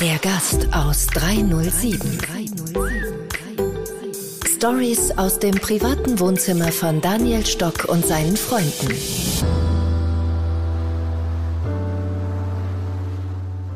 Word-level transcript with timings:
Der 0.00 0.18
Gast 0.22 0.68
aus 0.72 1.06
307. 1.08 2.18
Stories 4.56 5.10
aus 5.18 5.38
dem 5.38 5.56
privaten 5.56 6.18
Wohnzimmer 6.18 6.72
von 6.72 7.02
Daniel 7.02 7.44
Stock 7.44 7.84
und 7.86 8.06
seinen 8.06 8.38
Freunden. 8.38 8.94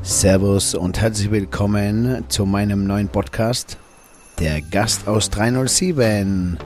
Servus 0.02 0.75
und 0.75 0.98
herzlich 1.00 1.30
willkommen 1.30 2.25
zu 2.30 2.46
meinem 2.46 2.86
neuen 2.86 3.09
Podcast, 3.09 3.77
der 4.38 4.62
Gast 4.62 5.06
aus 5.06 5.29
307 5.29 6.56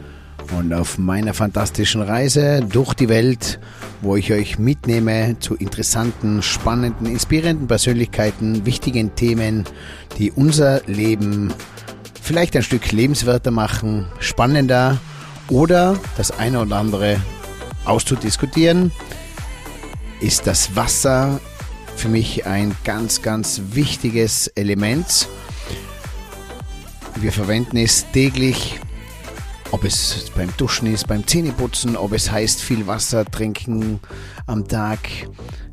und 0.59 0.73
auf 0.73 0.99
meiner 0.99 1.35
fantastischen 1.35 2.03
Reise 2.03 2.61
durch 2.69 2.95
die 2.95 3.09
Welt, 3.09 3.59
wo 4.01 4.17
ich 4.17 4.33
euch 4.33 4.59
mitnehme 4.59 5.37
zu 5.41 5.55
interessanten, 5.55 6.43
spannenden, 6.43 7.07
inspirierenden 7.07 7.69
Persönlichkeiten, 7.69 8.67
wichtigen 8.67 9.15
Themen, 9.15 9.65
die 10.19 10.31
unser 10.31 10.83
Leben 10.87 11.53
vielleicht 12.21 12.57
ein 12.57 12.63
Stück 12.63 12.93
lebenswerter 12.93 13.51
machen, 13.51 14.07
spannender 14.21 14.99
oder 15.49 15.99
das 16.17 16.31
eine 16.39 16.61
oder 16.61 16.77
andere 16.77 17.21
auszudiskutieren. 17.85 18.93
Ist 20.21 20.47
das 20.47 20.77
Wasser 20.77 21.41
für 21.97 22.09
mich 22.09 22.47
ein 22.47 22.75
ganz, 22.85 23.23
ganz 23.23 23.61
wichtiges 23.73 24.49
Element. 24.49 25.29
Wir 27.17 27.33
verwenden 27.33 27.77
es 27.77 28.07
täglich 28.13 28.81
ob 29.73 29.85
es 29.85 30.31
beim 30.37 30.55
Duschen 30.57 30.93
ist, 30.93 31.09
beim 31.09 31.27
Zähneputzen, 31.27 31.97
ob 31.97 32.13
es 32.13 32.31
heißt 32.31 32.61
viel 32.61 32.87
Wasser 32.87 33.25
trinken 33.25 34.01
am 34.47 34.69
Tag. 34.69 35.01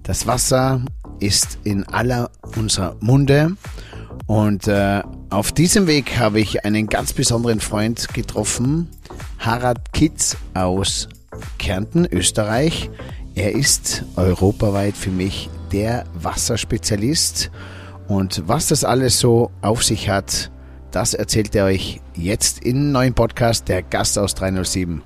Das 0.04 0.26
Wasser 0.26 0.82
ist 1.20 1.60
in 1.64 1.84
aller 1.84 2.32
unserer 2.56 2.96
Munde. 3.02 3.56
Und 4.26 4.68
äh, 4.68 5.04
auf 5.30 5.52
diesem 5.52 5.86
Weg 5.88 6.18
habe 6.18 6.40
ich 6.40 6.66
einen 6.66 6.88
ganz 6.88 7.14
besonderen 7.14 7.60
Freund 7.60 8.14
getroffen, 8.14 8.90
Harald 9.38 9.92
Kitz 9.94 10.38
aus 10.54 11.10
Kärnten, 11.58 12.06
Österreich. 12.06 12.90
Er 13.36 13.54
ist 13.54 14.04
europaweit 14.16 14.96
für 14.96 15.12
mich 15.12 15.50
der 15.72 16.06
Wasserspezialist. 16.14 17.52
Und 18.08 18.44
was 18.48 18.68
das 18.68 18.84
alles 18.84 19.20
so 19.20 19.52
auf 19.62 19.84
sich 19.84 20.10
hat, 20.10 20.52
das 20.92 21.14
erzählt 21.14 21.56
er 21.56 21.66
euch 21.66 22.02
jetzt 22.16 22.66
im 22.66 22.92
neuen 22.92 23.14
Podcast 23.14 23.68
Der 23.68 23.84
Gast 23.84 24.18
aus 24.18 24.36
307. 24.36 25.04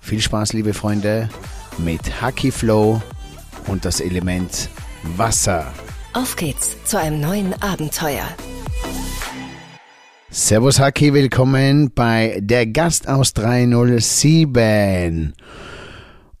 Viel 0.00 0.20
Spaß, 0.20 0.52
liebe 0.52 0.74
Freunde, 0.74 1.28
mit 1.78 2.20
Hacky 2.20 2.50
Flow 2.50 3.02
und 3.66 3.84
das 3.84 4.00
Element 4.00 4.68
Wasser. 5.16 5.72
Auf 6.12 6.36
geht's 6.36 6.76
zu 6.84 6.98
einem 6.98 7.20
neuen 7.20 7.54
Abenteuer. 7.62 8.28
Servus 10.30 10.78
Haki, 10.78 11.12
willkommen 11.12 11.92
bei 11.94 12.38
Der 12.42 12.66
Gast 12.66 13.08
aus 13.08 13.32
307. 13.34 15.32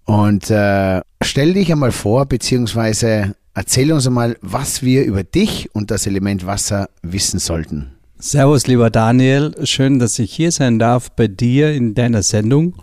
Und 0.04 0.50
äh, 0.50 1.00
stell 1.22 1.54
dich 1.54 1.72
einmal 1.72 1.92
vor, 1.92 2.26
beziehungsweise 2.26 3.34
erzähl 3.54 3.92
uns 3.92 4.06
einmal, 4.06 4.36
was 4.42 4.82
wir 4.82 5.04
über 5.04 5.24
dich 5.24 5.74
und 5.74 5.90
das 5.90 6.06
Element 6.06 6.44
Wasser 6.46 6.90
wissen 7.02 7.38
sollten. 7.38 7.93
Servus, 8.26 8.66
lieber 8.66 8.88
Daniel. 8.88 9.54
Schön, 9.66 9.98
dass 9.98 10.18
ich 10.18 10.32
hier 10.32 10.50
sein 10.50 10.78
darf 10.78 11.10
bei 11.10 11.28
dir 11.28 11.74
in 11.74 11.94
deiner 11.94 12.22
Sendung. 12.22 12.74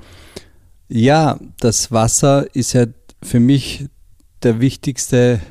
Ja, 0.88 1.40
das 1.60 1.92
Wasser 1.92 2.46
ist 2.54 2.74
ja 2.74 2.86
für 3.24 3.40
mich 3.40 3.88
der 4.44 4.62
wichtigste 4.62 5.42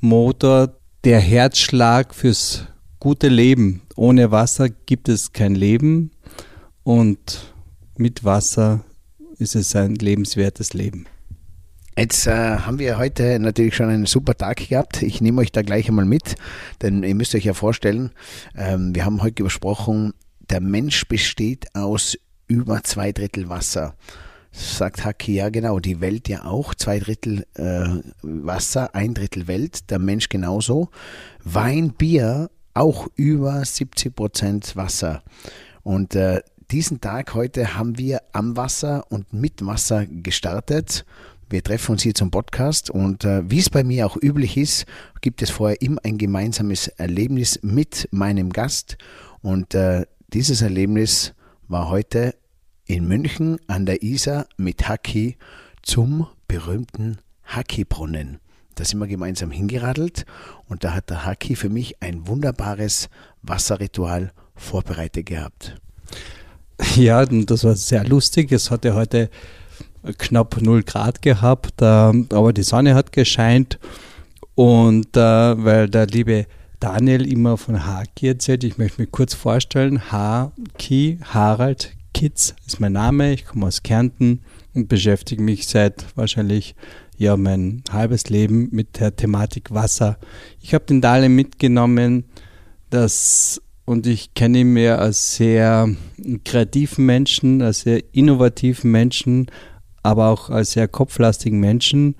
Motor, 0.00 0.76
der 1.02 1.20
Herzschlag 1.20 2.14
fürs 2.14 2.66
gute 3.00 3.28
Leben. 3.28 3.80
Ohne 3.96 4.30
Wasser 4.30 4.68
gibt 4.68 5.08
es 5.08 5.32
kein 5.32 5.54
Leben 5.54 6.10
und 6.82 7.54
mit 7.96 8.24
Wasser 8.24 8.84
ist 9.38 9.56
es 9.56 9.74
ein 9.74 9.94
lebenswertes 9.94 10.74
Leben. 10.74 11.06
Jetzt 11.98 12.28
äh, 12.28 12.30
haben 12.30 12.78
wir 12.78 12.96
heute 12.96 13.40
natürlich 13.40 13.74
schon 13.74 13.88
einen 13.88 14.06
super 14.06 14.36
Tag 14.36 14.68
gehabt. 14.68 15.02
Ich 15.02 15.20
nehme 15.20 15.40
euch 15.40 15.50
da 15.50 15.62
gleich 15.62 15.88
einmal 15.88 16.04
mit, 16.04 16.36
denn 16.80 17.02
ihr 17.02 17.16
müsst 17.16 17.34
euch 17.34 17.44
ja 17.44 17.54
vorstellen, 17.54 18.12
ähm, 18.54 18.94
wir 18.94 19.04
haben 19.04 19.20
heute 19.20 19.42
besprochen, 19.42 20.14
der 20.48 20.60
Mensch 20.60 21.08
besteht 21.08 21.74
aus 21.74 22.16
über 22.46 22.84
zwei 22.84 23.10
Drittel 23.10 23.48
Wasser. 23.48 23.96
Sagt 24.52 25.04
Haki, 25.04 25.34
ja 25.34 25.48
genau, 25.48 25.80
die 25.80 26.00
Welt 26.00 26.28
ja 26.28 26.44
auch, 26.44 26.72
zwei 26.76 27.00
Drittel 27.00 27.44
äh, 27.54 27.88
Wasser, 28.22 28.94
ein 28.94 29.14
Drittel 29.14 29.48
Welt, 29.48 29.90
der 29.90 29.98
Mensch 29.98 30.28
genauso. 30.28 30.90
Wein, 31.42 31.94
Bier, 31.94 32.48
auch 32.74 33.08
über 33.16 33.64
70 33.64 34.14
Prozent 34.14 34.76
Wasser. 34.76 35.24
Und 35.82 36.14
äh, 36.14 36.42
diesen 36.70 37.00
Tag 37.00 37.34
heute 37.34 37.76
haben 37.76 37.98
wir 37.98 38.22
am 38.32 38.56
Wasser 38.56 39.04
und 39.08 39.32
mit 39.32 39.66
Wasser 39.66 40.06
gestartet. 40.06 41.04
Wir 41.50 41.62
treffen 41.62 41.92
uns 41.92 42.02
hier 42.02 42.14
zum 42.14 42.30
Podcast 42.30 42.90
und 42.90 43.24
äh, 43.24 43.40
wie 43.50 43.58
es 43.58 43.70
bei 43.70 43.82
mir 43.82 44.04
auch 44.04 44.18
üblich 44.20 44.58
ist, 44.58 44.84
gibt 45.22 45.40
es 45.40 45.48
vorher 45.48 45.80
immer 45.80 45.98
ein 46.04 46.18
gemeinsames 46.18 46.88
Erlebnis 46.88 47.60
mit 47.62 48.06
meinem 48.10 48.50
Gast 48.50 48.98
und 49.40 49.74
äh, 49.74 50.04
dieses 50.34 50.60
Erlebnis 50.60 51.32
war 51.66 51.88
heute 51.88 52.34
in 52.84 53.08
München 53.08 53.58
an 53.66 53.86
der 53.86 54.02
Isar 54.02 54.46
mit 54.58 54.88
Haki 54.90 55.38
zum 55.80 56.26
berühmten 56.48 57.16
Haki-Brunnen. 57.44 58.40
Da 58.74 58.84
sind 58.84 58.98
wir 58.98 59.06
gemeinsam 59.06 59.50
hingeradelt 59.50 60.26
und 60.66 60.84
da 60.84 60.92
hat 60.92 61.08
der 61.08 61.24
Haki 61.24 61.56
für 61.56 61.70
mich 61.70 62.02
ein 62.02 62.26
wunderbares 62.26 63.08
Wasserritual 63.40 64.32
vorbereitet 64.54 65.24
gehabt. 65.24 65.76
Ja, 66.94 67.24
das 67.24 67.64
war 67.64 67.74
sehr 67.74 68.04
lustig. 68.04 68.52
Es 68.52 68.70
hatte 68.70 68.94
heute 68.94 69.30
knapp 70.18 70.60
0 70.60 70.82
Grad 70.82 71.22
gehabt, 71.22 71.82
äh, 71.82 71.84
aber 71.84 72.52
die 72.52 72.62
Sonne 72.62 72.94
hat 72.94 73.12
gescheint 73.12 73.78
und 74.54 75.16
äh, 75.16 75.20
weil 75.20 75.88
der 75.88 76.06
liebe 76.06 76.46
Daniel 76.80 77.30
immer 77.30 77.56
von 77.56 77.86
Haki 77.86 78.28
erzählt, 78.28 78.64
ich 78.64 78.78
möchte 78.78 79.00
mich 79.00 79.10
kurz 79.10 79.34
vorstellen, 79.34 80.10
Haki, 80.12 81.18
Harald 81.24 81.92
Kitz 82.14 82.54
ist 82.66 82.80
mein 82.80 82.92
Name, 82.92 83.32
ich 83.32 83.44
komme 83.44 83.66
aus 83.66 83.82
Kärnten 83.82 84.40
und 84.74 84.88
beschäftige 84.88 85.42
mich 85.42 85.66
seit 85.66 86.04
wahrscheinlich 86.16 86.74
ja 87.16 87.36
mein 87.36 87.82
halbes 87.90 88.28
Leben 88.28 88.68
mit 88.70 89.00
der 89.00 89.14
Thematik 89.14 89.72
Wasser. 89.72 90.18
Ich 90.60 90.74
habe 90.74 90.84
den 90.84 91.00
Daniel 91.00 91.28
mitgenommen, 91.28 92.24
dass 92.90 93.60
und 93.84 94.06
ich 94.06 94.34
kenne 94.34 94.58
ihn 94.58 94.74
mehr 94.74 94.98
als 94.98 95.36
sehr 95.36 95.88
kreativen 96.44 97.06
Menschen, 97.06 97.62
als 97.62 97.80
sehr 97.80 98.02
innovativen 98.12 98.90
Menschen, 98.90 99.46
aber 100.08 100.28
auch 100.28 100.48
als 100.48 100.72
sehr 100.72 100.88
kopflastigen 100.88 101.60
Menschen. 101.60 102.14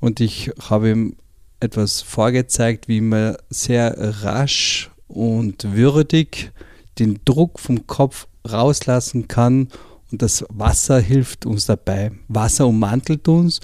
Und 0.00 0.20
ich 0.20 0.52
habe 0.70 0.90
ihm 0.90 1.16
etwas 1.58 2.00
vorgezeigt, 2.00 2.86
wie 2.86 3.00
man 3.00 3.36
sehr 3.50 4.22
rasch 4.22 4.92
und 5.08 5.74
würdig 5.74 6.52
den 7.00 7.18
Druck 7.24 7.58
vom 7.58 7.88
Kopf 7.88 8.28
rauslassen 8.48 9.26
kann. 9.26 9.68
Und 10.12 10.22
das 10.22 10.44
Wasser 10.48 11.00
hilft 11.00 11.44
uns 11.44 11.66
dabei. 11.66 12.12
Wasser 12.28 12.68
ummantelt 12.68 13.26
uns 13.26 13.58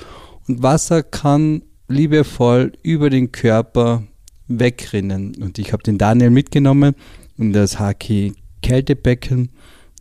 und 0.49 0.65
Wasser 0.65 1.05
kann 1.05 1.63
liebevoll 1.87 2.73
über 2.83 3.09
den 3.09 3.31
Körper 3.31 4.03
wegrinnen. 4.49 5.37
Und 5.41 5.61
ich 5.61 5.73
habe 5.73 5.85
den 5.85 5.97
Daniel 5.97 6.31
mitgenommen 6.31 6.97
in 7.39 7.53
das 7.53 7.79
Haki 7.79 8.35
Kältebecken 8.63 9.51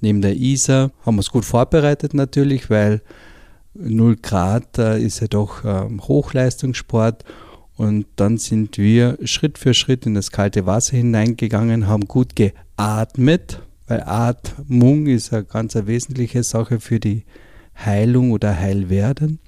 neben 0.02 0.22
der 0.22 0.36
Isar. 0.36 0.92
Haben 1.06 1.18
wir 1.18 1.22
es 1.22 1.30
gut 1.30 1.46
vorbereitet 1.46 2.16
natürlich, 2.16 2.72
weil 2.72 3.02
0 3.74 4.18
Grad 4.18 4.78
ist 4.78 5.20
ja 5.20 5.28
doch 5.28 5.64
ähm, 5.66 6.02
Hochleistungssport. 6.02 7.24
Und 7.76 8.06
dann 8.18 8.38
sind 8.38 8.78
wir 8.78 9.18
Schritt 9.24 9.58
für 9.58 9.74
Schritt 9.74 10.06
in 10.06 10.14
das 10.14 10.32
kalte 10.32 10.66
Wasser 10.66 10.96
hineingegangen, 10.96 11.88
haben 11.88 12.06
gut 12.06 12.36
geatmet, 12.36 13.62
weil 13.88 14.04
Atmung 14.04 15.08
ist 15.08 15.34
eine 15.34 15.44
ganz 15.44 15.76
eine 15.76 15.88
wesentliche 15.88 16.44
Sache 16.44 16.80
für 16.80 17.00
die 17.00 17.24
Heilung 17.76 18.32
oder 18.32 18.56
Heilwerden. 18.56 19.40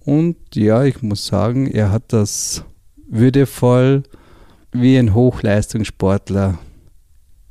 Und 0.00 0.36
ja, 0.54 0.84
ich 0.84 1.02
muss 1.02 1.26
sagen, 1.26 1.66
er 1.66 1.90
hat 1.90 2.12
das 2.12 2.64
würdevoll 3.08 4.04
wie 4.72 4.96
ein 4.96 5.14
Hochleistungssportler 5.14 6.58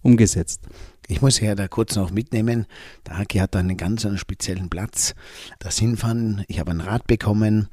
umgesetzt. 0.01 0.61
Ich 1.07 1.21
muss 1.21 1.39
ja 1.39 1.53
da 1.53 1.67
kurz 1.67 1.95
noch 1.95 2.09
mitnehmen. 2.09 2.65
Der 3.05 3.19
Haki 3.19 3.37
hat 3.37 3.53
da 3.53 3.59
einen 3.59 3.77
ganz 3.77 4.05
einen 4.05 4.17
speziellen 4.17 4.69
Platz. 4.69 5.13
Das 5.59 5.77
Hinfahren, 5.77 6.43
ich 6.47 6.59
habe 6.59 6.71
ein 6.71 6.81
Rad 6.81 7.05
bekommen 7.05 7.67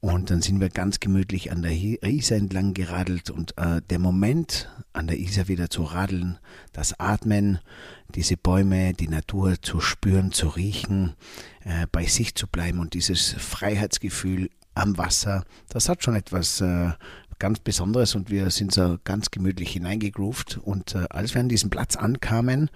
und 0.00 0.30
dann 0.30 0.40
sind 0.40 0.58
wir 0.60 0.70
ganz 0.70 0.98
gemütlich 0.98 1.52
an 1.52 1.60
der 1.60 1.72
Isar 1.72 2.38
entlang 2.38 2.72
geradelt 2.72 3.30
und 3.30 3.58
äh, 3.58 3.82
der 3.90 3.98
Moment, 3.98 4.70
an 4.94 5.06
der 5.06 5.18
Isar 5.18 5.48
wieder 5.48 5.68
zu 5.68 5.82
radeln, 5.82 6.38
das 6.72 6.98
Atmen, 6.98 7.58
diese 8.14 8.38
Bäume, 8.38 8.94
die 8.94 9.08
Natur 9.08 9.60
zu 9.60 9.80
spüren, 9.80 10.32
zu 10.32 10.48
riechen, 10.48 11.14
äh, 11.64 11.86
bei 11.92 12.06
sich 12.06 12.34
zu 12.36 12.46
bleiben 12.46 12.78
und 12.78 12.94
dieses 12.94 13.34
Freiheitsgefühl 13.34 14.48
am 14.74 14.96
Wasser, 14.96 15.44
das 15.68 15.90
hat 15.90 16.02
schon 16.02 16.14
etwas 16.14 16.62
äh, 16.62 16.92
ganz 17.38 17.60
Besonderes 17.60 18.14
und 18.14 18.30
wir 18.30 18.50
sind 18.50 18.72
so 18.72 18.98
ganz 19.04 19.30
gemütlich 19.30 19.72
hineingegroovt. 19.72 20.58
Und 20.58 20.94
äh, 20.94 21.06
als 21.10 21.34
wir 21.34 21.40
an 21.40 21.48
diesem 21.48 21.70
Platz 21.70 21.96
ankamen, 21.96 22.70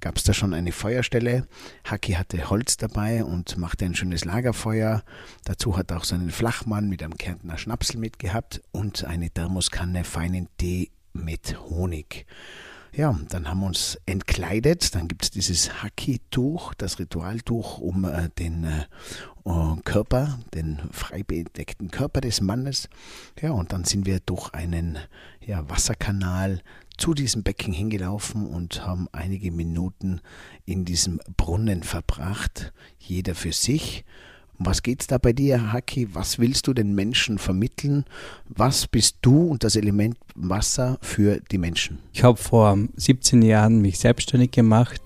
gab 0.00 0.16
es 0.16 0.24
da 0.24 0.32
schon 0.32 0.54
eine 0.54 0.72
Feuerstelle. 0.72 1.46
Haki 1.84 2.12
hatte 2.12 2.50
Holz 2.50 2.76
dabei 2.76 3.24
und 3.24 3.56
machte 3.58 3.84
ein 3.84 3.94
schönes 3.94 4.24
Lagerfeuer. 4.24 5.02
Dazu 5.44 5.76
hat 5.76 5.90
er 5.90 5.98
auch 5.98 6.04
seinen 6.04 6.30
Flachmann 6.30 6.88
mit 6.88 7.02
einem 7.02 7.16
Kärntner 7.16 7.58
Schnapsel 7.58 7.98
mitgehabt 7.98 8.62
und 8.72 9.04
eine 9.04 9.30
Thermoskanne 9.30 10.04
feinen 10.04 10.48
Tee 10.58 10.90
mit 11.12 11.60
Honig. 11.68 12.26
Ja, 12.96 13.18
dann 13.28 13.48
haben 13.48 13.60
wir 13.60 13.66
uns 13.66 13.98
entkleidet. 14.06 14.94
Dann 14.94 15.08
gibt 15.08 15.24
es 15.24 15.30
dieses 15.32 15.82
Haki-Tuch, 15.82 16.74
das 16.74 17.00
Ritualtuch 17.00 17.78
um 17.78 18.04
äh, 18.04 18.28
den 18.38 18.62
äh, 18.62 18.84
Körper, 19.84 20.38
den 20.54 20.80
frei 20.90 21.22
bedeckten 21.22 21.90
Körper 21.90 22.20
des 22.20 22.40
Mannes. 22.40 22.88
Ja, 23.40 23.52
und 23.52 23.72
dann 23.72 23.84
sind 23.84 24.06
wir 24.06 24.20
durch 24.20 24.52
einen 24.54 24.98
ja, 25.44 25.68
Wasserkanal 25.68 26.62
zu 26.96 27.12
diesem 27.14 27.42
Becken 27.42 27.72
hingelaufen 27.72 28.46
und 28.46 28.86
haben 28.86 29.08
einige 29.12 29.50
Minuten 29.50 30.20
in 30.64 30.84
diesem 30.84 31.20
Brunnen 31.36 31.82
verbracht, 31.82 32.72
jeder 32.98 33.34
für 33.34 33.52
sich. 33.52 34.04
Was 34.58 34.82
geht's 34.82 35.08
da 35.08 35.18
bei 35.18 35.32
dir, 35.32 35.72
Haki? 35.72 36.14
Was 36.14 36.38
willst 36.38 36.68
du 36.68 36.72
den 36.72 36.94
Menschen 36.94 37.38
vermitteln? 37.38 38.04
Was 38.48 38.86
bist 38.86 39.18
du 39.20 39.48
und 39.48 39.64
das 39.64 39.74
Element 39.74 40.16
Wasser 40.36 40.96
für 41.02 41.40
die 41.50 41.58
Menschen? 41.58 41.98
Ich 42.12 42.22
habe 42.22 42.38
vor 42.38 42.78
17 42.96 43.42
Jahren 43.42 43.82
mich 43.82 43.98
selbstständig 43.98 44.52
gemacht. 44.52 45.02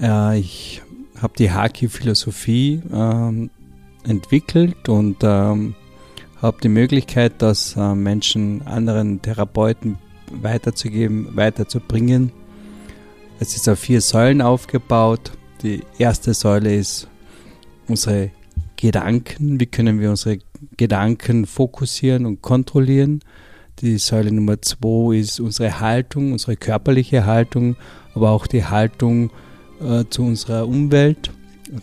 Äh, 0.00 0.38
ich 0.38 0.80
habe 1.20 1.34
die 1.36 1.50
Haki-Philosophie 1.50 2.82
ähm, 2.92 3.50
entwickelt 4.04 4.88
und 4.88 5.18
ähm, 5.22 5.74
habe 6.40 6.58
die 6.62 6.68
Möglichkeit, 6.68 7.34
das 7.38 7.76
äh, 7.76 7.94
Menschen 7.94 8.62
anderen 8.66 9.20
Therapeuten 9.22 9.98
weiterzugeben, 10.30 11.36
weiterzubringen. 11.36 12.32
Es 13.40 13.56
ist 13.56 13.68
auf 13.68 13.78
vier 13.78 14.00
Säulen 14.00 14.42
aufgebaut. 14.42 15.32
Die 15.62 15.82
erste 15.98 16.34
Säule 16.34 16.74
ist 16.74 17.08
unsere 17.88 18.30
Gedanken, 18.76 19.58
wie 19.58 19.66
können 19.66 20.00
wir 20.00 20.10
unsere 20.10 20.38
Gedanken 20.76 21.46
fokussieren 21.46 22.26
und 22.26 22.42
kontrollieren. 22.42 23.20
Die 23.80 23.98
Säule 23.98 24.32
Nummer 24.32 24.60
zwei 24.60 25.16
ist 25.16 25.40
unsere 25.40 25.80
Haltung, 25.80 26.32
unsere 26.32 26.56
körperliche 26.56 27.26
Haltung, 27.26 27.76
aber 28.14 28.30
auch 28.30 28.46
die 28.46 28.64
Haltung 28.64 29.30
äh, 29.80 30.04
zu 30.10 30.22
unserer 30.22 30.66
Umwelt. 30.66 31.30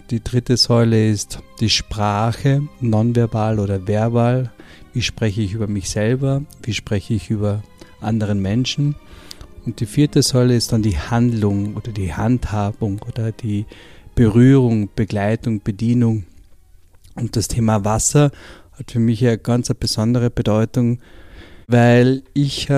Die 0.10 0.24
dritte 0.24 0.58
Säule 0.58 1.10
ist 1.10 1.40
die 1.60 1.70
Sprache, 1.70 2.64
nonverbal 2.80 3.60
oder 3.60 3.88
verbal. 3.88 4.52
Wie 4.94 5.04
spreche 5.04 5.42
ich 5.42 5.54
über 5.54 5.68
mich 5.68 5.90
selber? 5.90 6.42
Wie 6.64 6.74
spreche 6.74 7.14
ich 7.14 7.30
über 7.30 7.62
anderen 8.02 8.42
Menschen? 8.42 8.96
Und 9.66 9.80
die 9.80 9.86
vierte 9.86 10.24
Säule 10.24 10.56
ist 10.56 10.72
dann 10.72 10.82
die 10.82 10.98
Handlung 10.98 11.76
oder 11.76 11.92
die 11.92 12.14
Handhabung 12.14 13.00
oder 13.08 13.32
die 13.32 13.66
Berührung, 14.16 14.90
Begleitung, 14.96 15.62
Bedienung 15.62 16.26
und 17.16 17.36
das 17.36 17.48
Thema 17.48 17.86
Wasser 17.86 18.32
hat 18.74 18.92
für 18.92 19.00
mich 19.00 19.26
eine 19.26 19.38
ganz 19.38 19.72
besondere 19.74 20.30
Bedeutung, 20.30 21.00
weil 21.68 22.24
ich 22.34 22.70
äh, 22.70 22.74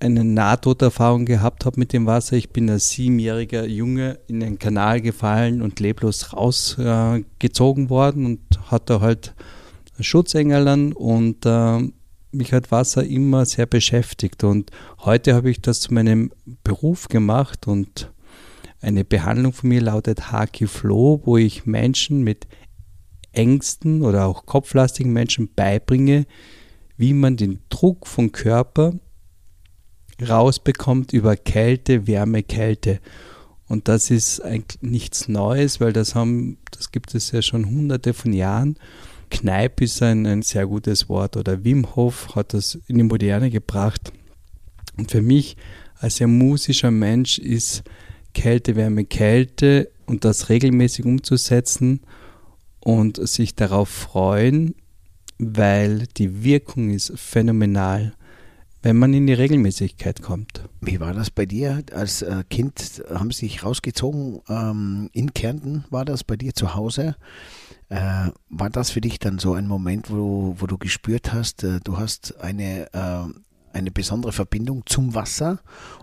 eine 0.00 0.24
Nahtoderfahrung 0.24 1.24
gehabt 1.24 1.64
habe 1.64 1.80
mit 1.80 1.92
dem 1.92 2.06
Wasser. 2.06 2.36
Ich 2.36 2.50
bin 2.50 2.68
als 2.68 2.90
siebenjähriger 2.90 3.66
Junge 3.66 4.18
in 4.26 4.40
den 4.40 4.58
Kanal 4.58 5.00
gefallen 5.00 5.62
und 5.62 5.80
leblos 5.80 6.32
rausgezogen 6.32 7.86
äh, 7.86 7.90
worden 7.90 8.26
und 8.26 8.40
hatte 8.70 9.00
halt 9.00 9.34
Schutzengeln 10.00 10.92
und 10.92 11.46
äh, 11.46 11.90
mich 12.30 12.52
hat 12.52 12.70
Wasser 12.70 13.04
immer 13.04 13.46
sehr 13.46 13.66
beschäftigt. 13.66 14.44
Und 14.44 14.70
heute 15.00 15.34
habe 15.34 15.50
ich 15.50 15.62
das 15.62 15.80
zu 15.80 15.94
meinem 15.94 16.30
Beruf 16.62 17.08
gemacht 17.08 17.66
und 17.66 18.12
eine 18.80 19.04
Behandlung 19.04 19.52
von 19.52 19.70
mir 19.70 19.80
lautet 19.80 20.30
Haki 20.30 20.66
Flow, 20.66 21.22
wo 21.24 21.36
ich 21.36 21.66
Menschen 21.66 22.22
mit 22.22 22.46
Ängsten 23.32 24.02
oder 24.02 24.26
auch 24.26 24.46
kopflastigen 24.46 25.12
Menschen 25.12 25.48
beibringe, 25.54 26.26
wie 26.98 27.14
man 27.14 27.36
den 27.36 27.60
Druck 27.70 28.06
vom 28.06 28.32
Körper 28.32 28.92
rausbekommt 30.20 31.12
über 31.12 31.36
Kälte, 31.36 32.06
Wärme, 32.06 32.42
Kälte. 32.42 33.00
Und 33.68 33.88
das 33.88 34.10
ist 34.10 34.40
eigentlich 34.40 34.82
nichts 34.82 35.28
Neues, 35.28 35.80
weil 35.80 35.92
das 35.92 36.14
haben, 36.14 36.58
das 36.72 36.90
gibt 36.90 37.14
es 37.14 37.30
ja 37.30 37.40
schon 37.40 37.66
hunderte 37.66 38.12
von 38.12 38.32
Jahren. 38.32 38.76
Kneipp 39.30 39.80
ist 39.80 40.02
ein, 40.02 40.26
ein 40.26 40.42
sehr 40.42 40.66
gutes 40.66 41.08
Wort 41.08 41.36
oder 41.36 41.64
Wim 41.64 41.94
Hof 41.94 42.34
hat 42.34 42.52
das 42.52 42.78
in 42.88 42.96
die 42.96 43.04
Moderne 43.04 43.50
gebracht. 43.50 44.12
Und 44.96 45.10
für 45.10 45.22
mich 45.22 45.56
als 45.96 46.16
sehr 46.16 46.28
musischer 46.28 46.90
Mensch 46.90 47.38
ist 47.38 47.84
Kälte, 48.34 48.74
Wärme, 48.74 49.04
Kälte 49.04 49.90
und 50.06 50.24
das 50.24 50.48
regelmäßig 50.48 51.04
umzusetzen 51.04 52.00
und 52.80 53.28
sich 53.28 53.54
darauf 53.54 53.88
freuen, 53.88 54.74
weil 55.38 56.06
die 56.16 56.42
Wirkung 56.42 56.90
ist 56.90 57.12
phänomenal, 57.16 58.12
wenn 58.82 58.96
man 58.96 59.12
in 59.12 59.26
die 59.26 59.32
Regelmäßigkeit 59.32 60.22
kommt. 60.22 60.68
Wie 60.80 61.00
war 61.00 61.12
das 61.12 61.30
bei 61.30 61.46
dir 61.46 61.82
als 61.92 62.22
äh, 62.22 62.44
Kind? 62.48 63.02
Haben 63.10 63.32
Sie 63.32 63.46
sich 63.46 63.64
rausgezogen 63.64 64.40
ähm, 64.48 65.10
in 65.12 65.34
Kärnten? 65.34 65.84
War 65.90 66.04
das 66.04 66.22
bei 66.22 66.36
dir 66.36 66.54
zu 66.54 66.74
Hause? 66.74 67.16
Äh, 67.88 68.30
war 68.48 68.70
das 68.70 68.90
für 68.90 69.00
dich 69.00 69.18
dann 69.18 69.38
so 69.38 69.54
ein 69.54 69.66
Moment, 69.66 70.10
wo, 70.10 70.54
wo 70.58 70.66
du 70.66 70.78
gespürt 70.78 71.32
hast, 71.32 71.64
äh, 71.64 71.80
du 71.82 71.98
hast 71.98 72.38
eine, 72.40 72.92
äh, 72.92 73.76
eine 73.76 73.90
besondere 73.90 74.32
Verbindung 74.32 74.84
zum 74.86 75.14
Wasser? 75.14 75.60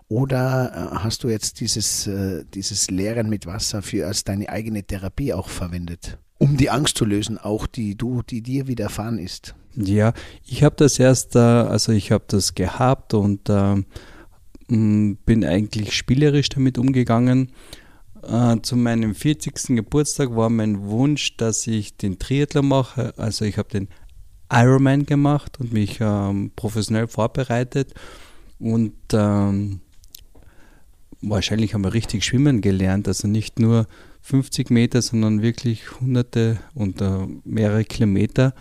Oder 0.10 0.92
äh, 0.94 0.96
hast 0.98 1.24
du 1.24 1.30
jetzt 1.30 1.62
dieses, 1.62 2.08
äh, 2.08 2.44
dieses 2.54 2.92
Lehren 2.92 3.30
mit 3.30 3.46
Wasser 3.46 3.82
für 3.82 4.06
als 4.06 4.26
deine 4.26 4.50
eigene 4.50 4.84
Therapie 4.84 5.34
auch 5.34 5.48
verwendet? 5.48 6.18
Um 6.38 6.58
die 6.58 6.70
Angst 6.70 6.98
zu 6.98 7.06
lösen, 7.06 7.38
auch 7.38 7.68
die 7.68 7.96
du, 7.96 8.22
die 8.22 8.42
dir 8.42 8.68
widerfahren 8.68 9.20
ist. 9.20 9.56
Ja, 9.76 10.14
ich 10.46 10.64
habe 10.64 10.76
das 10.78 11.00
erst, 11.00 11.36
äh, 11.36 11.40
also 11.40 11.92
ich 11.92 12.12
habe 12.12 12.24
das 12.28 12.56
gehabt 12.56 13.14
und 13.14 13.50
äh, 13.50 13.84
bin 14.68 15.46
eigentlich 15.46 15.96
spielerisch 15.96 16.50
damit 16.50 16.78
umgegangen. 16.78 17.52
Äh, 18.24 18.58
zu 18.62 18.76
meinem 18.76 19.14
40. 19.14 19.76
Geburtstag 19.76 20.36
war 20.36 20.50
mein 20.50 20.88
Wunsch, 20.88 21.38
dass 21.38 21.68
ich 21.68 21.98
den 21.98 22.20
Triathlon 22.20 22.68
mache. 22.68 23.14
Also 23.18 23.46
ich 23.46 23.58
habe 23.58 23.70
den 23.70 23.90
Ironman 24.52 25.06
gemacht 25.06 25.60
und 25.60 25.74
mich 25.74 25.98
ähm, 26.00 26.52
professionell 26.56 27.08
vorbereitet 27.08 27.94
und 28.60 28.94
ähm, 29.12 29.82
wahrscheinlich 31.22 31.74
haben 31.74 31.84
wir 31.84 31.94
richtig 31.94 32.24
schwimmen 32.24 32.62
gelernt. 32.62 33.08
Also 33.08 33.28
nicht 33.28 33.60
nur 33.60 33.88
50 34.26 34.72
Meter, 34.72 35.04
sondern 35.04 35.44
wirklich 35.44 36.00
hunderte 36.02 36.58
und 36.74 37.00
uh, 37.00 37.28
mehrere 37.44 37.86
Kilometer. 37.86 38.56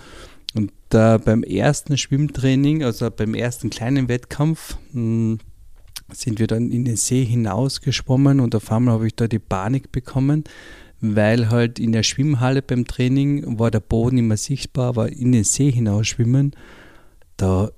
Und 0.55 0.73
uh, 0.93 1.19
beim 1.19 1.43
ersten 1.43 1.97
Schwimmtraining, 1.97 2.85
also 2.85 3.11
beim 3.11 3.33
ersten 3.33 3.71
kleinen 3.71 4.09
Wettkampf, 4.09 4.77
mh, 4.93 5.01
hm, 5.01 5.39
sind 6.13 6.39
wir 6.39 6.49
dann 6.49 6.71
in 6.71 6.85
den 6.85 6.97
See 6.97 7.25
hinausgeschwommen 7.25 8.41
und 8.41 8.55
auf 8.55 8.71
einmal 8.71 8.95
habe 8.95 9.07
ich 9.07 9.17
da 9.17 9.27
die 9.27 9.39
Panik 9.39 9.91
bekommen, 9.91 10.45
weil 11.01 11.49
halt 11.49 11.79
in 11.79 11.93
der 11.93 12.03
Schwimmhalle 12.03 12.61
beim 12.61 12.85
Training 12.85 13.59
war 13.59 13.71
der 13.71 13.81
Boden 13.81 14.19
immer 14.19 14.37
sichtbar, 14.37 14.89
aber 14.89 15.11
in 15.11 15.33
den 15.33 15.45
See 15.45 15.71
hinausschwimmen, 15.71 16.55
da 17.39 17.71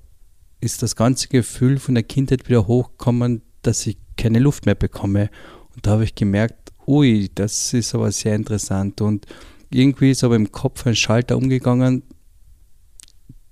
ist 0.59 0.83
das 0.83 0.97
ganze 0.97 1.29
Gefühl 1.29 1.79
von 1.79 1.95
der 1.95 2.03
Kindheit 2.03 2.49
wieder 2.49 2.67
hochgekommen, 2.67 3.43
dass 3.61 3.87
ich 3.87 3.97
keine 4.17 4.39
Luft 4.39 4.65
mehr 4.65 4.75
bekomme. 4.75 5.29
Und 5.73 5.87
da 5.87 5.91
habe 5.91 6.03
ich 6.03 6.15
gemerkt, 6.15 6.56
ui, 6.87 7.29
das 7.33 7.73
ist 7.73 7.93
aber 7.93 8.11
sehr 8.11 8.35
interessant. 8.35 9.01
Und 9.01 9.25
irgendwie 9.69 10.11
ist 10.11 10.23
aber 10.23 10.35
im 10.35 10.51
Kopf 10.51 10.87
ein 10.87 10.95
Schalter 10.95 11.37
umgegangen. 11.37 12.03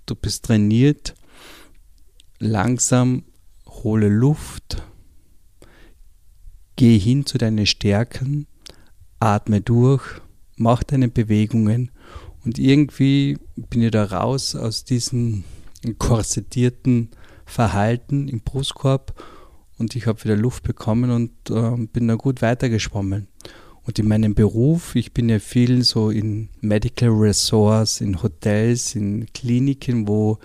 Du 0.06 0.16
bist 0.16 0.46
trainiert, 0.46 1.16
langsam 2.40 3.24
hole 3.68 4.08
Luft, 4.08 4.84
geh 6.76 6.98
hin 6.98 7.26
zu 7.26 7.38
deinen 7.38 7.66
Stärken, 7.66 8.48
atme 9.20 9.62
durch, 9.62 10.04
mach 10.56 10.84
deine 10.84 11.08
Bewegungen. 11.08 11.92
Und 12.46 12.60
irgendwie 12.60 13.40
bin 13.56 13.82
ich 13.82 13.92
da 13.92 14.06
raus 14.06 14.56
aus 14.56 14.86
diesem 14.86 15.44
korsettierten 15.98 17.10
Verhalten 17.46 18.28
im 18.28 18.42
Brustkorb 18.42 19.14
und 19.78 19.96
ich 19.96 20.08
habe 20.08 20.24
wieder 20.24 20.36
Luft 20.36 20.64
bekommen 20.64 21.12
und 21.12 21.32
äh, 21.50 21.86
bin 21.88 22.08
da 22.08 22.16
gut 22.16 22.42
weitergeschwommen. 22.42 23.28
Und 23.84 24.00
in 24.00 24.08
meinem 24.08 24.34
Beruf, 24.34 24.96
ich 24.96 25.14
bin 25.14 25.30
ja 25.30 25.40
viel 25.40 25.84
so 25.84 26.10
in 26.10 26.50
Medical 26.62 27.10
Resorts, 27.10 28.02
in 28.02 28.24
Hotels, 28.24 28.96
in 28.96 29.28
Kliniken, 29.34 30.08
wo 30.08 30.40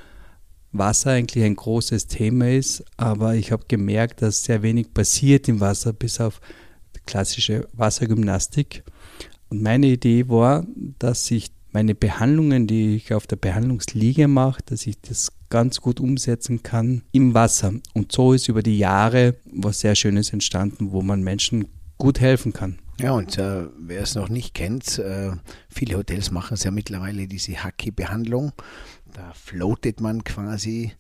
Wasser 0.73 1.13
eigentlich 1.13 1.45
ein 1.45 1.57
großes 1.57 2.07
Thema 2.07 2.51
ist, 2.51 2.85
aber 2.97 3.35
ich 3.35 3.51
habe 3.51 3.65
gemerkt, 3.67 4.23
dass 4.23 4.45
sehr 4.45 4.63
wenig 4.63 4.93
passiert 4.95 5.49
im 5.49 5.59
Wasser, 5.61 5.93
bis 5.93 6.21
auf 6.21 6.41
klassische 7.07 7.67
Wassergymnastik. 7.73 8.85
Und 9.49 9.63
meine 9.63 9.89
Idee 9.89 10.29
war, 10.29 10.65
dass 10.99 11.31
ich 11.31 11.51
meine 11.73 11.95
Behandlungen, 11.95 12.67
die 12.67 12.97
ich 12.97 13.15
auf 13.15 13.27
der 13.27 13.37
Behandlungsliege 13.37 14.29
mache, 14.29 14.63
dass 14.67 14.87
ich 14.87 15.01
das 15.01 15.33
ganz 15.51 15.81
gut 15.81 16.01
umsetzen 16.01 16.63
kann 16.63 17.03
im 17.13 17.35
Wasser. 17.35 17.73
Und 17.95 18.13
so 18.13 18.33
ist 18.33 18.49
über 18.49 18.63
die 18.63 18.79
Jahre 18.79 19.37
was 19.53 19.81
sehr 19.81 19.95
Schönes 19.95 20.33
entstanden, 20.33 20.93
wo 20.93 21.03
man 21.03 21.23
Menschen 21.23 21.67
gut 21.99 22.21
helfen 22.21 22.53
kann. 22.53 22.79
Ja, 23.01 23.13
und 23.13 23.39
äh, 23.39 23.67
wer 23.79 24.03
es 24.03 24.15
noch 24.15 24.29
nicht 24.29 24.55
kennt, 24.55 24.99
äh, 24.99 25.31
viele 25.69 25.97
Hotels 25.97 26.31
machen 26.31 26.55
es 26.55 26.65
ja 26.65 26.71
mittlerweile 26.71 27.27
diese 27.27 27.63
Haki-Behandlung. 27.63 28.53
Da 29.13 29.33
floatet 29.33 30.01
man 30.01 30.23
quasi 30.23 30.93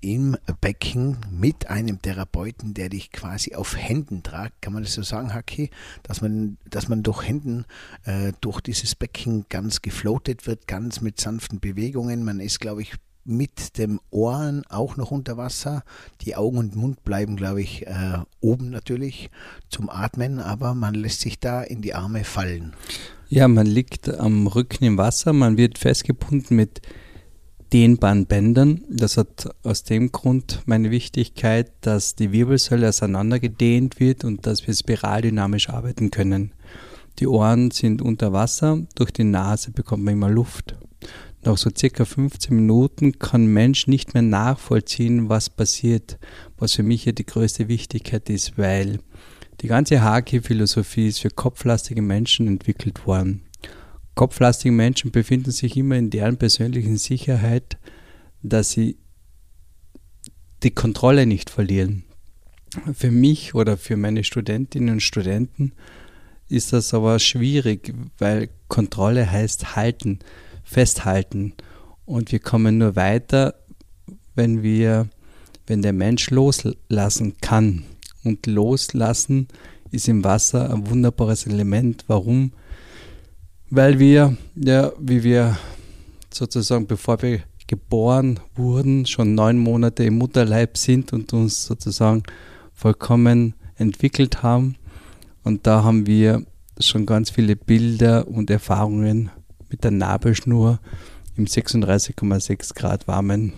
im 0.00 0.36
Becken 0.60 1.16
mit 1.30 1.68
einem 1.68 2.00
Therapeuten, 2.00 2.74
der 2.74 2.88
dich 2.88 3.10
quasi 3.10 3.54
auf 3.54 3.76
Händen 3.76 4.22
tragt, 4.22 4.62
kann 4.62 4.72
man 4.72 4.82
das 4.82 4.94
so 4.94 5.02
sagen, 5.02 5.34
Haki, 5.34 5.70
dass 6.02 6.20
man, 6.20 6.56
dass 6.68 6.88
man 6.88 7.02
durch 7.02 7.26
Händen 7.26 7.64
äh, 8.04 8.32
durch 8.40 8.60
dieses 8.60 8.94
Becken 8.94 9.46
ganz 9.48 9.82
gefloatet 9.82 10.46
wird, 10.46 10.66
ganz 10.68 11.00
mit 11.00 11.20
sanften 11.20 11.60
Bewegungen. 11.60 12.24
Man 12.24 12.40
ist, 12.40 12.60
glaube 12.60 12.82
ich, 12.82 12.94
mit 13.24 13.76
dem 13.76 14.00
Ohren 14.10 14.64
auch 14.70 14.96
noch 14.96 15.10
unter 15.10 15.36
Wasser. 15.36 15.84
Die 16.22 16.34
Augen 16.34 16.58
und 16.58 16.76
Mund 16.76 17.04
bleiben, 17.04 17.36
glaube 17.36 17.60
ich, 17.60 17.86
äh, 17.86 18.18
oben 18.40 18.70
natürlich 18.70 19.30
zum 19.68 19.90
Atmen, 19.90 20.40
aber 20.40 20.74
man 20.74 20.94
lässt 20.94 21.20
sich 21.20 21.38
da 21.38 21.62
in 21.62 21.82
die 21.82 21.94
Arme 21.94 22.24
fallen. 22.24 22.72
Ja, 23.28 23.46
man 23.46 23.66
liegt 23.66 24.08
am 24.08 24.46
Rücken 24.46 24.84
im 24.84 24.96
Wasser, 24.96 25.34
man 25.34 25.58
wird 25.58 25.76
festgebunden 25.76 26.56
mit 26.56 26.80
dehnbaren 27.72 28.26
Bändern. 28.26 28.82
Das 28.88 29.16
hat 29.16 29.54
aus 29.62 29.84
dem 29.84 30.12
Grund 30.12 30.62
meine 30.66 30.90
Wichtigkeit, 30.90 31.70
dass 31.80 32.14
die 32.14 32.32
Wirbelsäule 32.32 32.88
auseinandergedehnt 32.88 34.00
wird 34.00 34.24
und 34.24 34.46
dass 34.46 34.66
wir 34.66 34.74
spiraldynamisch 34.74 35.68
arbeiten 35.68 36.10
können. 36.10 36.52
Die 37.18 37.26
Ohren 37.26 37.70
sind 37.70 38.00
unter 38.00 38.32
Wasser, 38.32 38.86
durch 38.94 39.10
die 39.10 39.24
Nase 39.24 39.72
bekommt 39.72 40.04
man 40.04 40.14
immer 40.14 40.30
Luft. 40.30 40.76
Nach 41.44 41.56
so 41.56 41.70
circa 41.76 42.04
15 42.04 42.54
Minuten 42.54 43.18
kann 43.18 43.46
Mensch 43.46 43.86
nicht 43.86 44.14
mehr 44.14 44.22
nachvollziehen, 44.22 45.28
was 45.28 45.50
passiert, 45.50 46.18
was 46.58 46.74
für 46.74 46.82
mich 46.82 47.04
ja 47.04 47.12
die 47.12 47.26
größte 47.26 47.68
Wichtigkeit 47.68 48.28
ist, 48.28 48.58
weil 48.58 48.98
die 49.60 49.68
ganze 49.68 50.02
Haki-Philosophie 50.02 51.08
ist 51.08 51.20
für 51.20 51.30
kopflastige 51.30 52.02
Menschen 52.02 52.46
entwickelt 52.46 53.06
worden. 53.06 53.42
Kopflastige 54.18 54.72
Menschen 54.72 55.12
befinden 55.12 55.52
sich 55.52 55.76
immer 55.76 55.94
in 55.94 56.10
deren 56.10 56.38
persönlichen 56.38 56.96
Sicherheit, 56.96 57.78
dass 58.42 58.72
sie 58.72 58.98
die 60.64 60.72
Kontrolle 60.72 61.24
nicht 61.24 61.50
verlieren. 61.50 62.02
Für 62.94 63.12
mich 63.12 63.54
oder 63.54 63.76
für 63.76 63.96
meine 63.96 64.24
Studentinnen 64.24 64.94
und 64.94 65.04
Studenten 65.04 65.70
ist 66.48 66.72
das 66.72 66.92
aber 66.94 67.20
schwierig, 67.20 67.94
weil 68.18 68.48
Kontrolle 68.66 69.30
heißt 69.30 69.76
halten, 69.76 70.18
festhalten. 70.64 71.54
Und 72.04 72.32
wir 72.32 72.40
kommen 72.40 72.78
nur 72.78 72.96
weiter, 72.96 73.54
wenn 74.34 74.64
wir, 74.64 75.08
wenn 75.68 75.80
der 75.80 75.92
Mensch 75.92 76.30
loslassen 76.30 77.36
kann. 77.40 77.84
Und 78.24 78.48
loslassen 78.48 79.46
ist 79.92 80.08
im 80.08 80.24
Wasser 80.24 80.74
ein 80.74 80.90
wunderbares 80.90 81.46
Element. 81.46 82.02
Warum? 82.08 82.50
Weil 83.70 83.98
wir, 83.98 84.36
ja, 84.54 84.92
wie 84.98 85.22
wir 85.22 85.58
sozusagen, 86.32 86.86
bevor 86.86 87.20
wir 87.22 87.40
geboren 87.66 88.40
wurden, 88.54 89.06
schon 89.06 89.34
neun 89.34 89.58
Monate 89.58 90.04
im 90.04 90.18
Mutterleib 90.18 90.76
sind 90.76 91.12
und 91.12 91.32
uns 91.32 91.64
sozusagen 91.66 92.22
vollkommen 92.72 93.54
entwickelt 93.76 94.42
haben. 94.42 94.76
Und 95.44 95.66
da 95.66 95.84
haben 95.84 96.06
wir 96.06 96.42
schon 96.80 97.06
ganz 97.06 97.30
viele 97.30 97.56
Bilder 97.56 98.26
und 98.28 98.50
Erfahrungen 98.50 99.30
mit 99.68 99.84
der 99.84 99.90
Nabelschnur 99.90 100.80
im 101.36 101.46
36,6 101.46 102.74
Grad 102.74 103.06
warmen 103.06 103.52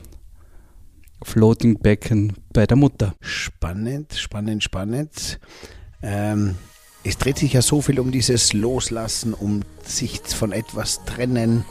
Floating 1.22 1.78
Becken 1.78 2.32
bei 2.52 2.66
der 2.66 2.76
Mutter. 2.76 3.14
Spannend, 3.20 4.14
spannend, 4.14 4.64
spannend. 4.64 5.38
Ähm, 6.02 6.56
es 7.04 7.18
dreht 7.18 7.38
sich 7.38 7.54
ja 7.54 7.62
so 7.62 7.80
viel 7.80 7.98
um 7.98 8.10
dieses 8.10 8.52
Loslassen, 8.52 9.34
um 9.34 9.62
sich 9.84 10.20
von 10.26 10.52
etwas 10.52 11.04
trennen, 11.04 11.64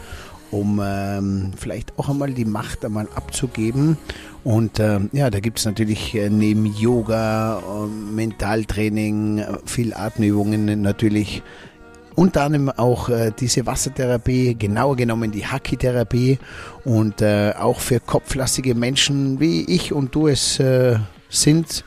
um 0.51 0.81
ähm, 0.83 1.51
vielleicht 1.55 1.98
auch 1.98 2.09
einmal 2.09 2.31
die 2.31 2.45
Macht 2.45 2.83
einmal 2.83 3.07
abzugeben. 3.13 3.98
Und 4.43 4.79
äh, 4.79 5.00
ja, 5.12 5.29
da 5.29 5.39
gibt 5.39 5.59
es 5.59 5.65
natürlich 5.65 6.15
äh, 6.15 6.29
neben 6.29 6.65
Yoga, 6.65 7.59
äh, 7.59 7.88
Mentaltraining, 7.88 9.45
viel 9.65 9.93
Atemübungen 9.93 10.81
natürlich. 10.81 11.43
Unter 12.15 12.43
anderem 12.43 12.69
auch 12.69 13.09
äh, 13.09 13.31
diese 13.39 13.65
Wassertherapie, 13.65 14.55
genauer 14.55 14.95
genommen 14.95 15.31
die 15.31 15.45
Haki-Therapie 15.45 16.39
und 16.83 17.21
äh, 17.21 17.53
auch 17.57 17.79
für 17.79 18.00
kopflastige 18.00 18.75
Menschen 18.75 19.39
wie 19.39 19.63
ich 19.63 19.93
und 19.93 20.15
du 20.15 20.27
es 20.27 20.59
äh, 20.59 20.98
sind, 21.29 21.86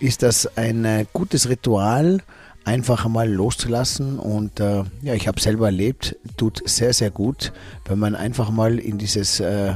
ist 0.00 0.22
das 0.22 0.56
ein 0.56 1.06
gutes 1.12 1.48
Ritual, 1.50 2.20
einfach 2.64 3.06
mal 3.08 3.30
loszulassen. 3.30 4.18
Und 4.18 4.60
äh, 4.60 4.84
ja, 5.02 5.14
ich 5.14 5.28
habe 5.28 5.40
selber 5.40 5.66
erlebt, 5.66 6.16
tut 6.36 6.62
sehr, 6.68 6.92
sehr 6.92 7.10
gut, 7.10 7.52
wenn 7.86 7.98
man 7.98 8.14
einfach 8.14 8.50
mal 8.50 8.78
in 8.78 8.98
dieses, 8.98 9.40
äh, 9.40 9.74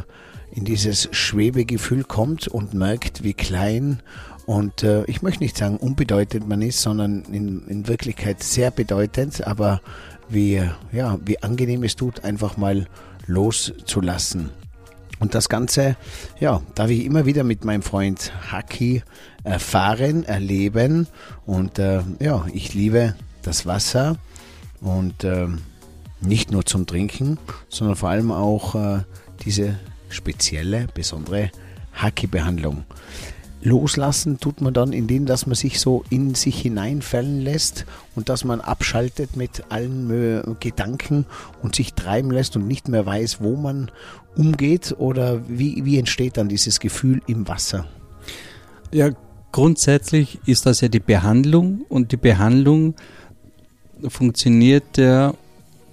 in 0.52 0.64
dieses 0.64 1.08
Schwebegefühl 1.12 2.04
kommt 2.04 2.48
und 2.48 2.74
merkt, 2.74 3.24
wie 3.24 3.34
klein 3.34 4.00
und 4.46 4.82
äh, 4.82 5.04
ich 5.06 5.22
möchte 5.22 5.42
nicht 5.42 5.56
sagen 5.56 5.76
unbedeutend 5.78 6.48
man 6.48 6.62
ist, 6.62 6.82
sondern 6.82 7.22
in, 7.32 7.66
in 7.66 7.88
Wirklichkeit 7.88 8.42
sehr 8.42 8.70
bedeutend, 8.70 9.46
aber 9.46 9.80
wie, 10.28 10.62
ja, 10.92 11.18
wie 11.24 11.42
angenehm 11.42 11.82
es 11.82 11.96
tut, 11.96 12.24
einfach 12.24 12.56
mal 12.56 12.86
loszulassen. 13.26 14.50
Und 15.20 15.34
das 15.34 15.48
Ganze, 15.48 15.96
ja, 16.40 16.60
darf 16.74 16.90
ich 16.90 17.04
immer 17.04 17.26
wieder 17.26 17.44
mit 17.44 17.64
meinem 17.64 17.82
Freund 17.82 18.32
Haki 18.50 19.02
erfahren, 19.44 20.24
erleben. 20.24 21.06
Und 21.46 21.78
äh, 21.78 22.02
ja, 22.20 22.46
ich 22.52 22.74
liebe 22.74 23.14
das 23.42 23.66
Wasser 23.66 24.16
und 24.80 25.24
äh, 25.24 25.48
nicht 26.20 26.50
nur 26.50 26.64
zum 26.64 26.86
Trinken, 26.86 27.38
sondern 27.68 27.96
vor 27.96 28.08
allem 28.08 28.32
auch 28.32 28.74
äh, 28.74 29.02
diese 29.44 29.78
spezielle, 30.08 30.86
besondere 30.94 31.50
Haki-Behandlung. 31.92 32.84
Loslassen 33.64 34.38
tut 34.38 34.60
man 34.60 34.74
dann, 34.74 34.92
indem 34.92 35.24
dass 35.24 35.46
man 35.46 35.54
sich 35.54 35.80
so 35.80 36.04
in 36.10 36.34
sich 36.34 36.60
hineinfallen 36.60 37.40
lässt 37.40 37.86
und 38.14 38.28
dass 38.28 38.44
man 38.44 38.60
abschaltet 38.60 39.36
mit 39.36 39.64
allen 39.70 40.56
Gedanken 40.60 41.24
und 41.62 41.74
sich 41.74 41.94
treiben 41.94 42.30
lässt 42.30 42.56
und 42.56 42.68
nicht 42.68 42.88
mehr 42.88 43.06
weiß, 43.06 43.40
wo 43.40 43.56
man 43.56 43.90
umgeht 44.36 44.94
oder 44.98 45.48
wie, 45.48 45.84
wie 45.84 45.98
entsteht 45.98 46.36
dann 46.36 46.48
dieses 46.48 46.78
Gefühl 46.78 47.22
im 47.26 47.48
Wasser? 47.48 47.86
Ja, 48.92 49.10
grundsätzlich 49.50 50.40
ist 50.44 50.66
das 50.66 50.82
ja 50.82 50.88
die 50.88 51.00
Behandlung 51.00 51.86
und 51.88 52.12
die 52.12 52.18
Behandlung 52.18 52.94
funktioniert 54.08 54.98
ja 54.98 55.32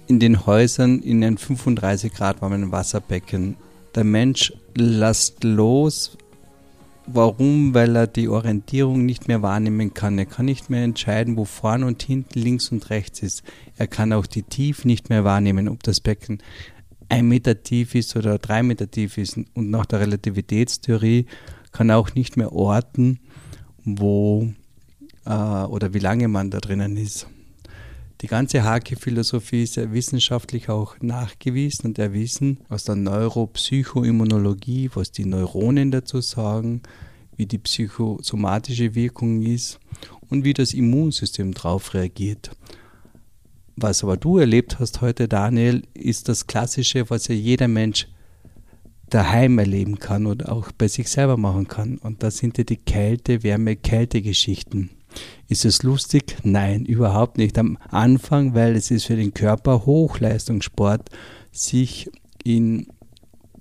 in 0.08 0.20
den 0.20 0.44
Häusern 0.44 0.98
in 1.00 1.24
einem 1.24 1.38
35 1.38 2.12
Grad 2.12 2.42
warmen 2.42 2.70
Wasserbecken. 2.70 3.56
Der 3.94 4.04
Mensch 4.04 4.52
lässt 4.74 5.42
los, 5.42 6.18
Warum? 7.06 7.74
Weil 7.74 7.96
er 7.96 8.06
die 8.06 8.28
Orientierung 8.28 9.04
nicht 9.04 9.28
mehr 9.28 9.42
wahrnehmen 9.42 9.92
kann. 9.92 10.18
Er 10.18 10.26
kann 10.26 10.46
nicht 10.46 10.70
mehr 10.70 10.84
entscheiden, 10.84 11.36
wo 11.36 11.44
vorne 11.44 11.86
und 11.86 12.02
hinten, 12.02 12.38
links 12.38 12.70
und 12.70 12.90
rechts 12.90 13.22
ist. 13.22 13.42
Er 13.76 13.88
kann 13.88 14.12
auch 14.12 14.26
die 14.26 14.44
Tiefe 14.44 14.86
nicht 14.86 15.08
mehr 15.08 15.24
wahrnehmen, 15.24 15.68
ob 15.68 15.82
das 15.82 16.00
Becken 16.00 16.38
ein 17.08 17.28
Meter 17.28 17.62
tief 17.62 17.94
ist 17.94 18.16
oder 18.16 18.38
drei 18.38 18.62
Meter 18.62 18.90
tief 18.90 19.18
ist. 19.18 19.36
Und 19.36 19.70
nach 19.70 19.86
der 19.86 20.00
Relativitätstheorie 20.00 21.26
kann 21.72 21.90
er 21.90 21.98
auch 21.98 22.14
nicht 22.14 22.36
mehr 22.36 22.52
orten, 22.52 23.18
wo 23.84 24.52
äh, 25.26 25.30
oder 25.30 25.94
wie 25.94 25.98
lange 25.98 26.28
man 26.28 26.50
da 26.50 26.58
drinnen 26.60 26.96
ist. 26.96 27.26
Die 28.22 28.28
ganze 28.28 28.62
Hake-Philosophie 28.62 29.64
ist 29.64 29.74
ja 29.74 29.92
wissenschaftlich 29.92 30.68
auch 30.68 30.94
nachgewiesen 31.00 31.86
und 31.86 31.98
erwiesen 31.98 32.60
aus 32.68 32.84
der 32.84 32.94
Neuropsychoimmunologie, 32.94 34.90
was 34.94 35.10
die 35.10 35.24
Neuronen 35.24 35.90
dazu 35.90 36.20
sagen, 36.20 36.82
wie 37.36 37.46
die 37.46 37.58
psychosomatische 37.58 38.94
Wirkung 38.94 39.42
ist 39.42 39.80
und 40.30 40.44
wie 40.44 40.52
das 40.52 40.72
Immunsystem 40.72 41.52
darauf 41.52 41.94
reagiert. 41.94 42.52
Was 43.74 44.04
aber 44.04 44.16
du 44.16 44.38
erlebt 44.38 44.78
hast 44.78 45.00
heute, 45.00 45.26
Daniel, 45.26 45.82
ist 45.92 46.28
das 46.28 46.46
Klassische, 46.46 47.10
was 47.10 47.26
ja 47.26 47.34
jeder 47.34 47.66
Mensch 47.66 48.06
daheim 49.10 49.58
erleben 49.58 49.98
kann 49.98 50.26
oder 50.26 50.52
auch 50.52 50.70
bei 50.70 50.86
sich 50.86 51.08
selber 51.08 51.36
machen 51.36 51.66
kann. 51.66 51.98
Und 51.98 52.22
das 52.22 52.38
sind 52.38 52.56
ja 52.56 52.62
die 52.62 52.76
Kälte, 52.76 53.42
Wärme, 53.42 53.74
Kälte-Geschichten. 53.74 54.90
Ist 55.48 55.64
es 55.64 55.82
lustig? 55.82 56.36
Nein, 56.42 56.84
überhaupt 56.84 57.38
nicht. 57.38 57.58
Am 57.58 57.78
Anfang, 57.90 58.54
weil 58.54 58.76
es 58.76 58.90
ist 58.90 59.04
für 59.04 59.16
den 59.16 59.34
Körper 59.34 59.84
Hochleistungssport, 59.84 61.10
sich 61.50 62.10
in 62.44 62.86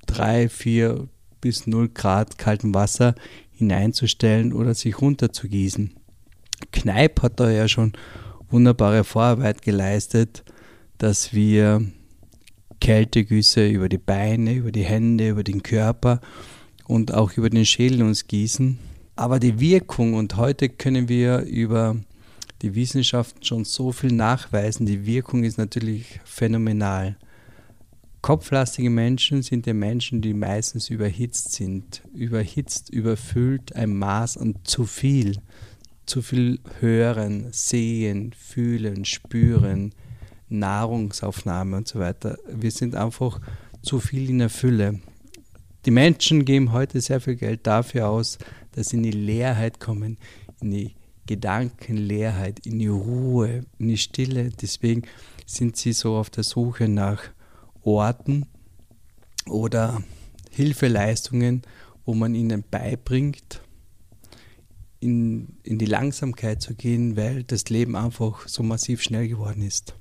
drei, 0.05 0.49
vier 0.49 1.07
bis 1.41 1.67
null 1.67 1.89
Grad 1.89 2.37
kaltem 2.37 2.73
Wasser 2.73 3.15
hineinzustellen 3.51 4.53
oder 4.53 4.73
sich 4.73 5.01
runterzugießen. 5.01 5.91
Kneip 6.71 7.21
hat 7.21 7.39
da 7.39 7.49
ja 7.49 7.67
schon 7.67 7.93
wunderbare 8.49 9.03
Vorarbeit 9.03 9.61
geleistet, 9.61 10.43
dass 10.97 11.33
wir 11.33 11.83
Kältegüsse 12.79 13.67
über 13.67 13.89
die 13.89 13.97
Beine, 13.97 14.53
über 14.53 14.71
die 14.71 14.83
Hände, 14.83 15.29
über 15.29 15.43
den 15.43 15.63
Körper 15.63 16.21
und 16.85 17.13
auch 17.13 17.33
über 17.33 17.49
den 17.49 17.65
Schädel 17.65 18.03
uns 18.03 18.27
gießen. 18.27 18.77
Aber 19.21 19.39
die 19.39 19.59
Wirkung, 19.59 20.15
und 20.15 20.35
heute 20.35 20.67
können 20.67 21.07
wir 21.07 21.41
über 21.41 21.95
die 22.63 22.73
Wissenschaft 22.73 23.45
schon 23.45 23.65
so 23.65 23.91
viel 23.91 24.11
nachweisen, 24.11 24.87
die 24.87 25.05
Wirkung 25.05 25.43
ist 25.43 25.59
natürlich 25.59 26.19
phänomenal. 26.25 27.17
Kopflastige 28.23 28.89
Menschen 28.89 29.43
sind 29.43 29.67
die 29.67 29.75
Menschen, 29.75 30.23
die 30.23 30.33
meistens 30.33 30.89
überhitzt 30.89 31.51
sind. 31.51 32.01
Überhitzt, 32.15 32.89
überfüllt, 32.89 33.75
ein 33.75 33.95
Maß 33.95 34.37
an 34.37 34.55
zu 34.63 34.85
viel. 34.85 35.37
Zu 36.07 36.23
viel 36.23 36.59
hören, 36.79 37.45
sehen, 37.51 38.33
fühlen, 38.35 39.05
spüren, 39.05 39.93
Nahrungsaufnahme 40.49 41.77
und 41.77 41.87
so 41.87 41.99
weiter. 41.99 42.39
Wir 42.51 42.71
sind 42.71 42.95
einfach 42.95 43.39
zu 43.83 43.99
viel 43.99 44.31
in 44.31 44.39
der 44.39 44.49
Fülle. 44.49 44.99
Die 45.85 45.91
Menschen 45.91 46.43
geben 46.45 46.71
heute 46.71 47.01
sehr 47.01 47.21
viel 47.21 47.35
Geld 47.35 47.67
dafür 47.67 48.09
aus, 48.09 48.39
dass 48.71 48.89
sie 48.89 48.97
in 48.97 49.03
die 49.03 49.11
Leerheit 49.11 49.79
kommen, 49.79 50.17
in 50.61 50.71
die 50.71 50.95
Gedankenleerheit, 51.27 52.65
in 52.65 52.79
die 52.79 52.87
Ruhe, 52.87 53.65
in 53.77 53.87
die 53.87 53.97
Stille. 53.97 54.49
Deswegen 54.49 55.03
sind 55.45 55.77
sie 55.77 55.93
so 55.93 56.15
auf 56.15 56.29
der 56.29 56.43
Suche 56.43 56.87
nach 56.87 57.21
Orten 57.83 58.47
oder 59.47 60.03
Hilfeleistungen, 60.51 61.61
wo 62.05 62.13
man 62.13 62.35
ihnen 62.35 62.63
beibringt, 62.69 63.61
in, 64.99 65.57
in 65.63 65.77
die 65.79 65.85
Langsamkeit 65.85 66.61
zu 66.61 66.75
gehen, 66.75 67.15
weil 67.17 67.43
das 67.43 67.69
Leben 67.69 67.95
einfach 67.95 68.47
so 68.47 68.61
massiv 68.61 69.01
schnell 69.01 69.27
geworden 69.27 69.61
ist. 69.63 69.95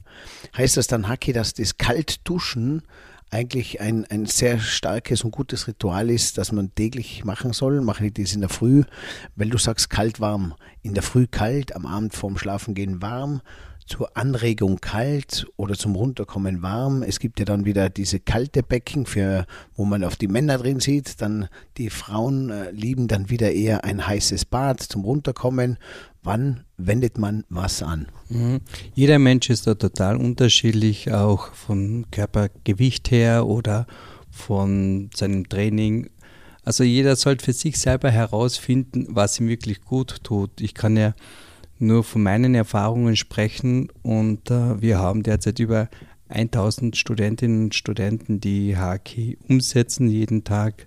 Heißt 0.56 0.76
das 0.76 0.86
dann, 0.86 1.08
Haki, 1.08 1.32
dass 1.32 1.54
das 1.54 1.78
Kaltduschen 1.78 2.82
eigentlich 3.30 3.80
ein, 3.80 4.04
ein 4.06 4.26
sehr 4.26 4.58
starkes 4.58 5.22
und 5.22 5.30
gutes 5.30 5.68
Ritual 5.68 6.10
ist, 6.10 6.38
das 6.38 6.52
man 6.52 6.74
täglich 6.74 7.24
machen 7.24 7.52
soll. 7.52 7.80
Mache 7.80 8.06
ich 8.06 8.14
das 8.14 8.34
in 8.34 8.40
der 8.40 8.50
Früh, 8.50 8.84
weil 9.36 9.50
du 9.50 9.58
sagst 9.58 9.90
kalt-warm. 9.90 10.54
In 10.82 10.94
der 10.94 11.02
Früh 11.02 11.26
kalt, 11.26 11.74
am 11.76 11.86
Abend 11.86 12.14
vorm 12.14 12.38
Schlafengehen 12.38 13.00
warm 13.02 13.40
zur 13.90 14.16
Anregung 14.16 14.80
kalt 14.80 15.48
oder 15.56 15.74
zum 15.74 15.96
Runterkommen 15.96 16.62
warm. 16.62 17.02
Es 17.02 17.18
gibt 17.18 17.40
ja 17.40 17.44
dann 17.44 17.64
wieder 17.64 17.90
diese 17.90 18.20
kalte 18.20 18.62
Becken, 18.62 19.04
für, 19.04 19.46
wo 19.74 19.84
man 19.84 20.04
auf 20.04 20.14
die 20.14 20.28
Männer 20.28 20.58
drin 20.58 20.78
sieht. 20.78 21.20
Dann 21.20 21.48
die 21.76 21.90
Frauen 21.90 22.50
äh, 22.50 22.70
lieben 22.70 23.08
dann 23.08 23.30
wieder 23.30 23.50
eher 23.50 23.82
ein 23.82 24.06
heißes 24.06 24.44
Bad 24.44 24.80
zum 24.80 25.02
Runterkommen. 25.02 25.76
Wann 26.22 26.64
wendet 26.76 27.18
man 27.18 27.44
was 27.48 27.82
an? 27.82 28.06
Mhm. 28.28 28.60
Jeder 28.94 29.18
Mensch 29.18 29.50
ist 29.50 29.66
da 29.66 29.74
total 29.74 30.16
unterschiedlich, 30.16 31.12
auch 31.12 31.52
von 31.52 32.06
Körpergewicht 32.12 33.10
her 33.10 33.46
oder 33.46 33.86
von 34.30 35.10
seinem 35.14 35.48
Training. 35.48 36.10
Also 36.64 36.84
jeder 36.84 37.16
sollte 37.16 37.44
für 37.44 37.52
sich 37.52 37.78
selber 37.78 38.10
herausfinden, 38.10 39.08
was 39.08 39.40
ihm 39.40 39.48
wirklich 39.48 39.82
gut 39.82 40.22
tut. 40.22 40.60
Ich 40.60 40.74
kann 40.74 40.96
ja 40.96 41.14
nur 41.80 42.04
von 42.04 42.22
meinen 42.22 42.54
Erfahrungen 42.54 43.16
sprechen 43.16 43.88
und 44.02 44.50
äh, 44.50 44.80
wir 44.80 44.98
haben 44.98 45.22
derzeit 45.22 45.58
über 45.58 45.88
1000 46.28 46.96
Studentinnen 46.96 47.64
und 47.64 47.74
Studenten, 47.74 48.40
die 48.40 48.76
HK 48.76 49.36
umsetzen 49.48 50.08
jeden 50.08 50.44
Tag. 50.44 50.86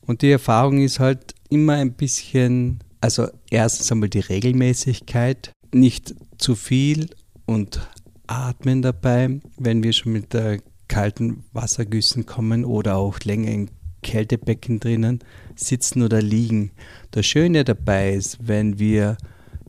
Und 0.00 0.22
die 0.22 0.30
Erfahrung 0.30 0.82
ist 0.82 0.98
halt 0.98 1.34
immer 1.50 1.74
ein 1.74 1.92
bisschen, 1.92 2.80
also 3.00 3.28
erstens 3.50 3.92
einmal 3.92 4.08
die 4.08 4.20
Regelmäßigkeit, 4.20 5.52
nicht 5.72 6.14
zu 6.38 6.54
viel 6.54 7.10
und 7.44 7.80
atmen 8.26 8.82
dabei, 8.82 9.40
wenn 9.58 9.82
wir 9.82 9.92
schon 9.92 10.12
mit 10.12 10.32
der 10.32 10.60
kalten 10.88 11.44
Wassergüssen 11.52 12.26
kommen 12.26 12.64
oder 12.64 12.96
auch 12.96 13.20
länger 13.20 13.50
in 13.50 13.70
Kältebecken 14.02 14.78
drinnen 14.78 15.20
sitzen 15.56 16.02
oder 16.02 16.22
liegen. 16.22 16.70
Das 17.10 17.26
Schöne 17.26 17.64
dabei 17.64 18.14
ist, 18.14 18.38
wenn 18.46 18.78
wir 18.78 19.16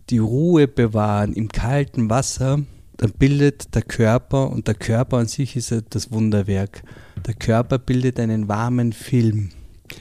die 0.10 0.20
Ruhe 0.20 0.68
bewahren 0.68 1.34
im 1.34 1.50
kalten 1.50 2.10
Wasser, 2.10 2.60
dann 2.98 3.12
bildet 3.12 3.76
der 3.76 3.84
Körper, 3.84 4.50
und 4.50 4.68
der 4.68 4.76
Körper 4.76 5.18
an 5.18 5.28
sich 5.28 5.56
ist 5.56 5.74
das 5.90 6.12
Wunderwerk, 6.12 6.84
der 7.26 7.34
Körper 7.34 7.78
bildet 7.78 8.20
einen 8.20 8.48
warmen 8.48 8.94
Film. 8.94 9.52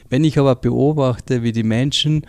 Wenn 0.08 0.24
ich 0.24 0.38
aber 0.38 0.56
beobachte, 0.56 1.42
wie 1.42 1.52
die 1.52 1.62
Menschen 1.62 2.26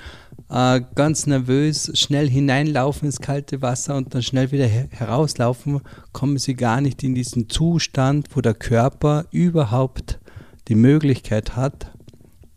äh, 0.49 0.81
ganz 0.95 1.25
nervös 1.25 1.91
schnell 1.95 2.29
hineinlaufen 2.29 3.07
ins 3.07 3.19
kalte 3.19 3.61
Wasser 3.61 3.95
und 3.95 4.13
dann 4.13 4.21
schnell 4.21 4.51
wieder 4.51 4.65
her 4.65 4.87
herauslaufen, 4.91 5.81
kommen 6.11 6.37
sie 6.37 6.55
gar 6.55 6.81
nicht 6.81 7.03
in 7.03 7.15
diesen 7.15 7.49
Zustand, 7.49 8.27
wo 8.35 8.41
der 8.41 8.53
Körper 8.53 9.25
überhaupt 9.31 10.19
die 10.67 10.75
Möglichkeit 10.75 11.55
hat, 11.55 11.91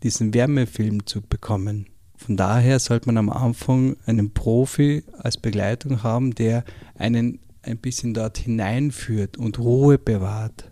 diesen 0.03 0.33
Wärmefilm 0.33 1.05
zu 1.05 1.21
bekommen. 1.21 1.87
Von 2.23 2.37
daher 2.37 2.77
sollte 2.77 3.07
man 3.07 3.17
am 3.17 3.31
Anfang 3.31 3.95
einen 4.05 4.31
Profi 4.31 5.03
als 5.17 5.37
Begleitung 5.37 6.03
haben, 6.03 6.35
der 6.35 6.63
einen 6.95 7.39
ein 7.63 7.77
bisschen 7.77 8.13
dort 8.13 8.37
hineinführt 8.37 9.37
und 9.37 9.57
Ruhe 9.57 9.97
bewahrt. 9.97 10.69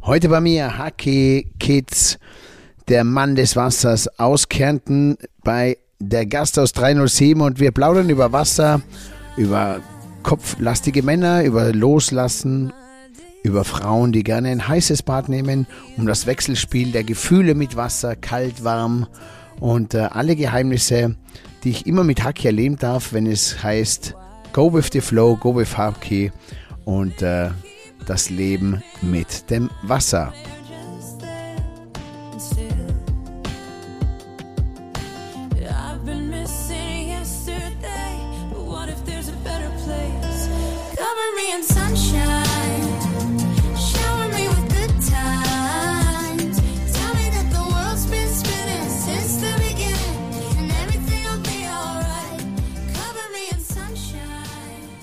Heute 0.00 0.30
bei 0.30 0.40
mir 0.40 0.78
Haki 0.78 1.50
Kids, 1.60 2.18
der 2.88 3.04
Mann 3.04 3.36
des 3.36 3.54
Wassers 3.54 4.18
aus 4.18 4.48
Kärnten 4.48 5.18
bei 5.44 5.76
der 5.98 6.24
Gast 6.24 6.58
aus 6.58 6.72
307 6.72 7.42
und 7.42 7.60
wir 7.60 7.70
plaudern 7.70 8.08
über 8.08 8.32
Wasser, 8.32 8.80
über 9.36 9.80
kopflastige 10.22 11.02
Männer, 11.02 11.44
über 11.44 11.70
Loslassen, 11.74 12.72
über 13.42 13.64
Frauen, 13.64 14.12
die 14.12 14.24
gerne 14.24 14.48
ein 14.48 14.66
heißes 14.66 15.02
Bad 15.02 15.28
nehmen, 15.28 15.66
um 15.98 16.06
das 16.06 16.26
Wechselspiel 16.26 16.92
der 16.92 17.04
Gefühle 17.04 17.54
mit 17.54 17.76
Wasser, 17.76 18.16
kalt, 18.16 18.64
warm 18.64 19.06
und 19.62 19.94
äh, 19.94 20.08
alle 20.10 20.34
Geheimnisse, 20.34 21.14
die 21.62 21.70
ich 21.70 21.86
immer 21.86 22.02
mit 22.02 22.24
Haki 22.24 22.48
erleben 22.48 22.76
darf, 22.76 23.12
wenn 23.12 23.26
es 23.26 23.62
heißt 23.62 24.16
Go 24.52 24.74
with 24.74 24.90
the 24.92 25.00
Flow, 25.00 25.36
Go 25.36 25.54
with 25.54 25.76
Haki 25.76 26.32
und 26.84 27.22
äh, 27.22 27.50
das 28.04 28.28
Leben 28.28 28.82
mit 29.02 29.50
dem 29.50 29.70
Wasser. 29.82 30.32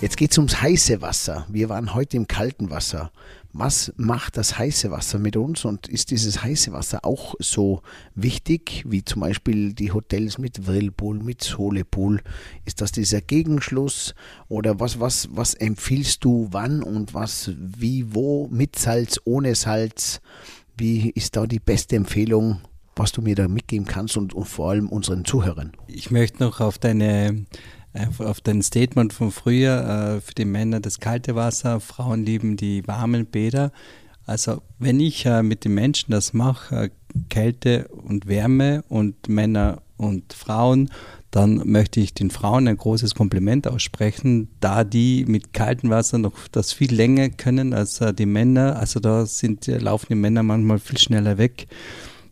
Jetzt 0.02 0.16
geht 0.16 0.32
es 0.32 0.38
ums 0.38 0.62
heiße 0.62 1.02
Wasser. 1.02 1.46
Wir 1.50 1.68
waren 1.68 1.94
heute 1.94 2.16
im 2.16 2.26
kalten 2.26 2.70
Wasser. 2.70 3.12
Was 3.52 3.92
macht 3.98 4.38
das 4.38 4.58
heiße 4.58 4.92
Wasser 4.92 5.20
mit 5.20 5.36
uns 5.36 5.66
und 5.66 5.90
ist 5.90 6.12
dieses 6.12 6.42
heiße 6.42 6.72
Wasser 6.72 7.04
auch 7.04 7.36
so 7.40 7.82
wichtig 8.16 8.86
wie 8.88 9.04
zum 9.04 9.20
Beispiel 9.20 9.74
die 9.74 9.92
Hotels 9.92 10.38
mit 10.38 10.68
Whirlpool, 10.68 11.20
mit 11.22 11.44
Solepool? 11.44 12.22
Ist 12.64 12.80
das 12.80 12.94
dieser 12.94 13.20
Gegenschluss 13.20 14.16
oder 14.48 14.80
was, 14.80 15.02
was, 15.02 15.28
was 15.34 15.54
empfiehlst 15.54 16.24
du 16.24 16.48
wann 16.52 16.82
und 16.82 17.14
was, 17.14 17.52
wie, 17.58 18.14
wo, 18.14 18.48
mit 18.48 18.80
Salz, 18.80 19.20
ohne 19.26 19.54
Salz? 19.54 20.22
Wie 20.78 21.10
ist 21.10 21.36
da 21.36 21.46
die 21.46 21.60
beste 21.60 21.98
Empfehlung, 21.98 22.62
was 22.96 23.12
du 23.12 23.22
mir 23.22 23.36
da 23.36 23.50
mitgeben 23.50 23.86
kannst 23.86 24.16
und, 24.16 24.34
und 24.34 24.46
vor 24.46 24.70
allem 24.70 24.88
unseren 24.88 25.26
Zuhörern? 25.26 25.74
Ich 25.88 26.10
möchte 26.10 26.42
noch 26.42 26.62
auf 26.62 26.78
deine 26.78 27.46
auf 28.19 28.41
dein 28.41 28.62
Statement 28.62 29.13
von 29.13 29.32
früher, 29.32 30.17
äh, 30.17 30.21
für 30.21 30.34
die 30.34 30.45
Männer 30.45 30.80
das 30.80 30.99
kalte 30.99 31.36
Wasser, 31.36 31.80
Frauen 31.80 32.23
lieben 32.23 32.56
die 32.56 32.88
warmen 32.88 33.25
Bäder. 33.25 33.71
Also 34.25 34.62
wenn 34.78 34.99
ich 34.99 35.25
äh, 35.25 35.41
mit 35.41 35.65
den 35.65 35.73
Menschen 35.73 36.12
das 36.12 36.34
mache, 36.34 36.75
äh, 36.75 36.89
Kälte 37.30 37.88
und 37.88 38.28
Wärme 38.28 38.84
und 38.88 39.28
Männer 39.28 39.82
und 39.97 40.34
Frauen, 40.34 40.91
dann 41.32 41.62
möchte 41.65 41.99
ich 41.99 42.13
den 42.13 42.30
Frauen 42.30 42.67
ein 42.67 42.78
großes 42.78 43.15
Kompliment 43.15 43.67
aussprechen, 43.67 44.49
da 44.60 44.84
die 44.84 45.25
mit 45.28 45.54
kaltem 45.54 45.89
Wasser 45.89 46.19
noch 46.19 46.47
das 46.52 46.73
viel 46.73 46.93
länger 46.93 47.30
können 47.30 47.73
als 47.73 47.99
die 48.17 48.25
Männer. 48.25 48.78
Also 48.78 48.99
da 48.99 49.25
sind, 49.25 49.67
laufen 49.67 50.08
die 50.10 50.15
Männer 50.15 50.41
manchmal 50.41 50.80
viel 50.80 50.97
schneller 50.97 51.38
weg. 51.38 51.67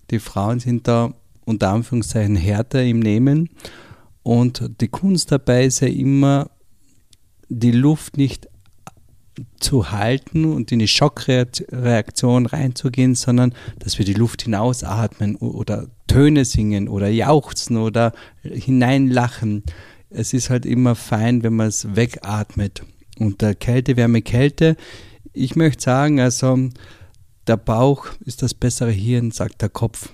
Die 0.10 0.20
Frauen 0.20 0.60
sind 0.60 0.88
da 0.88 1.14
unter 1.46 1.70
Anführungszeichen 1.70 2.36
härter 2.36 2.84
im 2.84 3.00
Nehmen. 3.00 3.50
Und 4.28 4.72
die 4.82 4.90
Kunst 4.90 5.32
dabei 5.32 5.64
ist 5.64 5.80
ja 5.80 5.88
immer, 5.88 6.50
die 7.48 7.72
Luft 7.72 8.18
nicht 8.18 8.50
zu 9.58 9.90
halten 9.92 10.44
und 10.44 10.70
in 10.74 10.80
die 10.80 10.90
Schockreaktion 10.90 12.46
reinzugehen, 12.46 13.16
sondern 13.16 13.54
dass 13.80 13.98
wir 13.98 14.04
die 14.04 14.16
Luft 14.16 14.42
hinausatmen 14.42 15.38
oder 15.38 15.88
Töne 16.08 16.44
singen 16.44 16.90
oder 16.90 17.08
jauchzen 17.08 17.78
oder 17.78 18.12
hineinlachen. 18.44 19.64
Es 20.10 20.34
ist 20.34 20.50
halt 20.50 20.66
immer 20.66 20.96
fein, 20.96 21.42
wenn 21.44 21.54
man 21.54 21.68
es 21.68 21.96
wegatmet. 21.96 22.84
Und 23.20 23.42
der 23.42 23.56
Kälte, 23.56 23.96
Wärme, 23.96 24.22
Kälte. 24.22 24.76
Ich 25.32 25.56
möchte 25.56 25.84
sagen, 25.84 26.20
also 26.20 26.68
der 27.48 27.56
Bauch 27.56 28.08
ist 28.26 28.42
das 28.42 28.54
bessere 28.54 28.92
Hirn, 28.92 29.32
sagt 29.32 29.62
der 29.62 29.70
Kopf. 29.70 30.10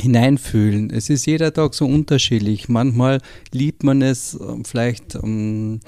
Hineinfühlen. 0.00 0.90
Es 0.90 1.10
ist 1.10 1.26
jeder 1.26 1.52
Tag 1.52 1.74
so 1.74 1.86
unterschiedlich. 1.86 2.68
Manchmal 2.68 3.20
liebt 3.52 3.82
man 3.84 4.02
es 4.02 4.34
ähm, 4.40 4.64
vielleicht. 4.64 5.16
Um, 5.16 5.24
ähm, 5.24 5.80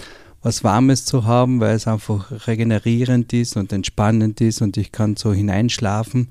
was 0.46 0.62
Warmes 0.62 1.04
zu 1.04 1.24
haben, 1.24 1.58
weil 1.58 1.74
es 1.74 1.88
einfach 1.88 2.46
regenerierend 2.46 3.32
ist 3.32 3.56
und 3.56 3.72
entspannend 3.72 4.40
ist 4.40 4.62
und 4.62 4.76
ich 4.76 4.92
kann 4.92 5.16
so 5.16 5.32
hineinschlafen 5.32 6.28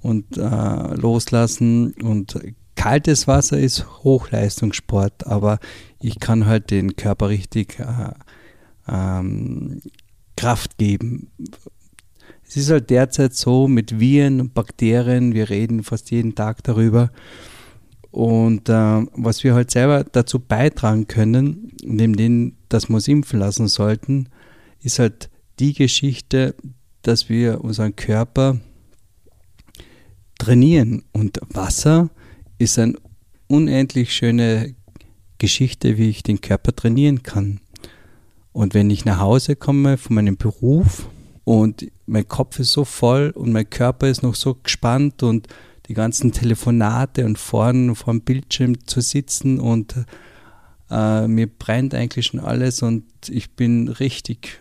und 0.00 0.36
äh, 0.36 0.94
loslassen 0.96 1.92
und 2.02 2.40
kaltes 2.74 3.28
Wasser 3.28 3.60
ist 3.60 3.86
Hochleistungssport, 4.02 5.28
aber 5.28 5.60
ich 6.00 6.18
kann 6.18 6.46
halt 6.46 6.72
den 6.72 6.96
Körper 6.96 7.28
richtig 7.28 7.78
äh, 7.78 8.10
ähm, 8.88 9.80
Kraft 10.36 10.76
geben. 10.76 11.30
Es 12.52 12.58
ist 12.58 12.70
halt 12.70 12.90
derzeit 12.90 13.32
so 13.32 13.66
mit 13.66 13.98
Viren 13.98 14.38
und 14.38 14.52
Bakterien, 14.52 15.32
wir 15.32 15.48
reden 15.48 15.82
fast 15.82 16.10
jeden 16.10 16.34
Tag 16.34 16.62
darüber, 16.62 17.10
und 18.10 18.68
äh, 18.68 19.06
was 19.14 19.42
wir 19.42 19.54
halt 19.54 19.70
selber 19.70 20.04
dazu 20.04 20.38
beitragen 20.38 21.06
können, 21.06 21.72
neben 21.82 22.14
dem, 22.14 22.56
dass 22.68 22.90
wir 22.90 22.96
uns 22.96 23.08
impfen 23.08 23.40
lassen 23.40 23.68
sollten, 23.68 24.28
ist 24.82 24.98
halt 24.98 25.30
die 25.60 25.72
Geschichte, 25.72 26.54
dass 27.00 27.30
wir 27.30 27.64
unseren 27.64 27.96
Körper 27.96 28.60
trainieren. 30.36 31.04
Und 31.12 31.40
Wasser 31.54 32.10
ist 32.58 32.78
eine 32.78 32.96
unendlich 33.46 34.12
schöne 34.12 34.74
Geschichte, 35.38 35.96
wie 35.96 36.10
ich 36.10 36.22
den 36.22 36.42
Körper 36.42 36.76
trainieren 36.76 37.22
kann. 37.22 37.60
Und 38.52 38.74
wenn 38.74 38.90
ich 38.90 39.06
nach 39.06 39.20
Hause 39.20 39.56
komme 39.56 39.96
von 39.96 40.16
meinem 40.16 40.36
Beruf 40.36 41.08
und 41.44 41.90
mein 42.06 42.28
Kopf 42.28 42.58
ist 42.58 42.72
so 42.72 42.84
voll 42.84 43.30
und 43.34 43.52
mein 43.52 43.68
Körper 43.68 44.08
ist 44.08 44.22
noch 44.22 44.34
so 44.34 44.54
gespannt 44.54 45.22
und 45.22 45.48
die 45.86 45.94
ganzen 45.94 46.32
Telefonate 46.32 47.24
und 47.24 47.38
vorn 47.38 47.94
vor 47.94 48.14
dem 48.14 48.20
Bildschirm 48.20 48.86
zu 48.86 49.00
sitzen 49.00 49.58
und 49.58 49.94
äh, 50.90 51.26
mir 51.26 51.46
brennt 51.46 51.94
eigentlich 51.94 52.26
schon 52.26 52.40
alles 52.40 52.82
und 52.82 53.04
ich 53.28 53.56
bin 53.56 53.88
richtig 53.88 54.60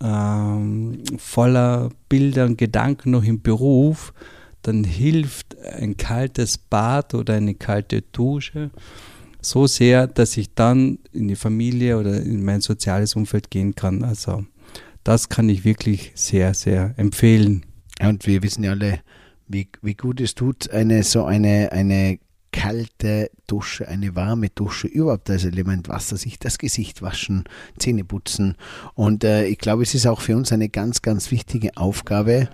äh, 0.00 1.18
voller 1.18 1.90
Bilder 2.08 2.44
und 2.44 2.58
Gedanken 2.58 3.10
noch 3.10 3.24
im 3.24 3.42
Beruf, 3.42 4.12
dann 4.62 4.84
hilft 4.84 5.58
ein 5.58 5.96
kaltes 5.96 6.58
Bad 6.58 7.14
oder 7.14 7.34
eine 7.34 7.54
kalte 7.54 8.02
Dusche 8.02 8.70
so 9.44 9.66
sehr, 9.66 10.06
dass 10.06 10.36
ich 10.36 10.54
dann 10.54 10.98
in 11.12 11.28
die 11.28 11.36
Familie 11.36 11.98
oder 11.98 12.20
in 12.20 12.44
mein 12.44 12.60
soziales 12.60 13.14
Umfeld 13.14 13.50
gehen 13.50 13.74
kann. 13.74 14.02
Also 14.02 14.44
das 15.04 15.28
kann 15.28 15.48
ich 15.48 15.64
wirklich 15.64 16.12
sehr, 16.14 16.54
sehr 16.54 16.94
empfehlen. 16.96 17.64
Und 18.00 18.26
wir 18.26 18.42
wissen 18.42 18.64
ja 18.64 18.72
alle, 18.72 19.00
wie, 19.46 19.68
wie 19.82 19.94
gut 19.94 20.20
es 20.20 20.34
tut, 20.34 20.70
eine 20.70 21.02
so 21.02 21.24
eine, 21.24 21.70
eine 21.72 22.18
kalte 22.54 23.30
Dusche, 23.46 23.88
eine 23.88 24.14
warme 24.14 24.48
Dusche, 24.48 24.86
überhaupt 24.86 25.28
das 25.28 25.44
Element 25.44 25.88
Wasser, 25.88 26.16
sich 26.16 26.38
das 26.38 26.58
Gesicht 26.58 27.02
waschen, 27.02 27.44
Zähne 27.78 28.04
putzen. 28.04 28.56
Und 28.94 29.24
äh, 29.24 29.46
ich 29.46 29.58
glaube, 29.58 29.82
es 29.82 29.94
ist 29.94 30.06
auch 30.06 30.20
für 30.20 30.36
uns 30.36 30.52
eine 30.52 30.68
ganz, 30.68 31.02
ganz 31.02 31.30
wichtige 31.30 31.76
Aufgabe, 31.76 32.48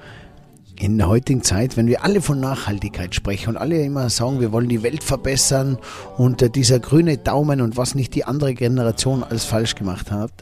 in 0.78 0.98
der 0.98 1.08
heutigen 1.08 1.42
Zeit, 1.42 1.76
wenn 1.76 1.86
wir 1.86 2.04
alle 2.04 2.22
von 2.22 2.40
Nachhaltigkeit 2.40 3.14
sprechen 3.14 3.50
und 3.50 3.56
alle 3.56 3.82
immer 3.82 4.08
sagen, 4.08 4.40
wir 4.40 4.52
wollen 4.52 4.68
die 4.68 4.82
Welt 4.82 5.04
verbessern 5.04 5.78
und 6.16 6.40
äh, 6.42 6.50
dieser 6.50 6.78
grüne 6.78 7.18
Daumen 7.18 7.60
und 7.60 7.76
was 7.76 7.94
nicht 7.94 8.14
die 8.14 8.24
andere 8.24 8.54
Generation 8.54 9.22
alles 9.22 9.44
falsch 9.44 9.74
gemacht 9.74 10.10
hat. 10.10 10.32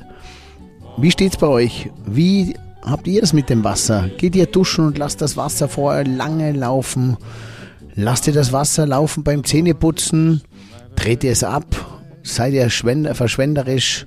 Wie 0.96 1.10
steht 1.10 1.32
es 1.32 1.38
bei 1.38 1.46
euch? 1.46 1.90
Wie 2.06 2.54
habt 2.82 3.06
ihr 3.06 3.20
das 3.20 3.32
mit 3.32 3.50
dem 3.50 3.64
Wasser? 3.64 4.08
Geht 4.16 4.36
ihr 4.36 4.46
duschen 4.46 4.86
und 4.86 4.98
lasst 4.98 5.20
das 5.20 5.36
Wasser 5.36 5.68
vorher 5.68 6.04
lange 6.04 6.52
laufen? 6.52 7.16
Lasst 7.94 8.26
ihr 8.26 8.32
das 8.32 8.52
Wasser 8.52 8.86
laufen 8.86 9.24
beim 9.24 9.44
Zähneputzen? 9.44 10.42
Dreht 10.94 11.24
ihr 11.24 11.32
es 11.32 11.44
ab? 11.44 11.66
Seid 12.22 12.52
ihr 12.52 12.70
verschwenderisch? 12.70 14.06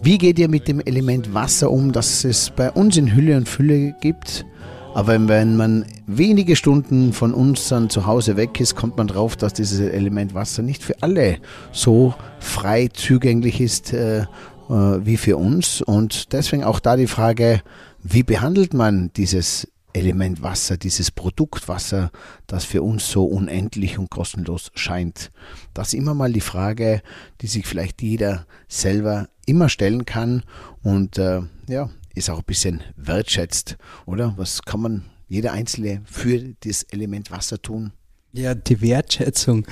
Wie 0.00 0.18
geht 0.18 0.38
ihr 0.38 0.48
mit 0.48 0.68
dem 0.68 0.80
Element 0.80 1.34
Wasser 1.34 1.70
um, 1.70 1.90
das 1.90 2.24
es 2.24 2.50
bei 2.50 2.70
uns 2.70 2.96
in 2.96 3.14
Hülle 3.14 3.36
und 3.36 3.48
Fülle 3.48 3.96
gibt? 4.00 4.44
Aber 4.94 5.28
wenn 5.28 5.56
man 5.56 5.84
wenige 6.06 6.56
Stunden 6.56 7.12
von 7.12 7.32
uns 7.32 7.68
dann 7.68 7.88
zu 7.90 8.06
Hause 8.06 8.36
weg 8.36 8.60
ist, 8.60 8.74
kommt 8.74 8.96
man 8.96 9.06
drauf, 9.06 9.36
dass 9.36 9.52
dieses 9.52 9.78
Element 9.80 10.34
Wasser 10.34 10.62
nicht 10.62 10.82
für 10.82 11.02
alle 11.02 11.38
so 11.72 12.14
frei 12.40 12.88
zugänglich 12.92 13.60
ist 13.60 13.92
äh, 13.92 14.20
äh 14.20 14.26
wie 14.68 15.16
für 15.16 15.36
uns. 15.36 15.82
Und 15.82 16.32
deswegen 16.32 16.64
auch 16.64 16.80
da 16.80 16.96
die 16.96 17.06
Frage, 17.06 17.62
wie 18.02 18.22
behandelt 18.22 18.74
man 18.74 19.10
dieses 19.16 19.68
Element 19.92 20.42
Wasser, 20.42 20.76
dieses 20.76 21.10
Produkt 21.10 21.68
Wasser, 21.68 22.10
das 22.46 22.64
für 22.64 22.82
uns 22.82 23.08
so 23.08 23.24
unendlich 23.24 23.98
und 23.98 24.10
kostenlos 24.10 24.70
scheint? 24.74 25.30
Das 25.74 25.88
ist 25.88 25.94
immer 25.94 26.14
mal 26.14 26.32
die 26.32 26.40
Frage, 26.40 27.02
die 27.40 27.46
sich 27.46 27.66
vielleicht 27.66 28.02
jeder 28.02 28.46
selber 28.68 29.28
immer 29.46 29.68
stellen 29.68 30.04
kann 30.04 30.42
und 30.82 31.18
äh, 31.18 31.42
ja, 31.68 31.88
ist 32.18 32.30
auch 32.30 32.38
ein 32.38 32.44
bisschen 32.44 32.82
wertschätzt, 32.96 33.76
oder? 34.06 34.34
Was 34.36 34.62
kann 34.62 34.80
man 34.80 35.04
jeder 35.28 35.52
Einzelne 35.52 36.02
für 36.04 36.54
das 36.60 36.82
Element 36.84 37.30
Wasser 37.30 37.60
tun? 37.60 37.92
Ja, 38.32 38.54
die 38.54 38.80
Wertschätzung. 38.80 39.66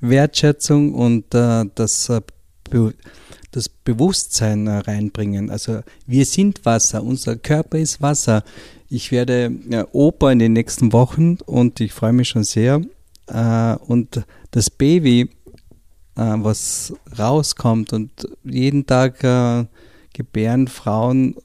Wertschätzung 0.00 0.94
und 0.94 1.34
äh, 1.34 1.64
das 1.74 2.08
äh, 2.08 2.20
das 3.54 3.68
Bewusstsein 3.68 4.66
äh, 4.66 4.78
reinbringen. 4.78 5.50
Also 5.50 5.80
wir 6.06 6.26
sind 6.26 6.64
Wasser, 6.64 7.02
unser 7.02 7.36
Körper 7.36 7.78
ist 7.78 8.02
Wasser. 8.02 8.42
Ich 8.88 9.12
werde 9.12 9.52
ja, 9.68 9.86
Opa 9.92 10.32
in 10.32 10.40
den 10.40 10.52
nächsten 10.52 10.92
Wochen 10.92 11.38
und 11.46 11.80
ich 11.80 11.92
freue 11.92 12.12
mich 12.12 12.28
schon 12.28 12.44
sehr. 12.44 12.82
Äh, 13.28 13.76
und 13.76 14.24
das 14.50 14.70
Baby, 14.70 15.30
äh, 16.16 16.34
was 16.36 16.92
rauskommt 17.16 17.92
und 17.92 18.28
jeden 18.42 18.86
Tag 18.86 19.22
äh, 19.22 19.66
gebären 20.12 20.68
Frauen 20.68 21.36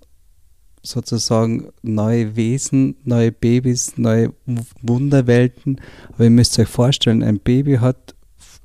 sozusagen 0.82 1.70
neue 1.82 2.36
Wesen, 2.36 2.96
neue 3.04 3.32
Babys, 3.32 3.98
neue 3.98 4.34
Wunderwelten. 4.82 5.80
Aber 6.14 6.26
ihr 6.26 6.30
müsst 6.30 6.58
euch 6.60 6.68
vorstellen, 6.68 7.24
ein 7.24 7.40
Baby 7.40 7.76
hat 7.76 8.16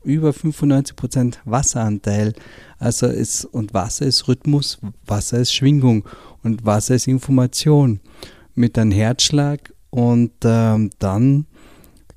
über 0.05 0.31
95% 0.31 1.37
Wasseranteil. 1.45 2.35
Also 2.79 3.07
es, 3.07 3.45
und 3.45 3.75
Wasser 3.75 4.07
ist 4.07 4.29
Rhythmus, 4.29 4.79
Wasser 5.07 5.39
ist 5.41 5.55
Schwingung 5.55 6.05
und 6.43 6.65
Wasser 6.65 6.95
ist 6.95 7.09
Information 7.09 8.01
mit 8.55 8.79
einem 8.79 8.91
Herzschlag 8.91 9.73
und 9.91 10.33
ähm, 10.45 10.91
dann 10.99 11.47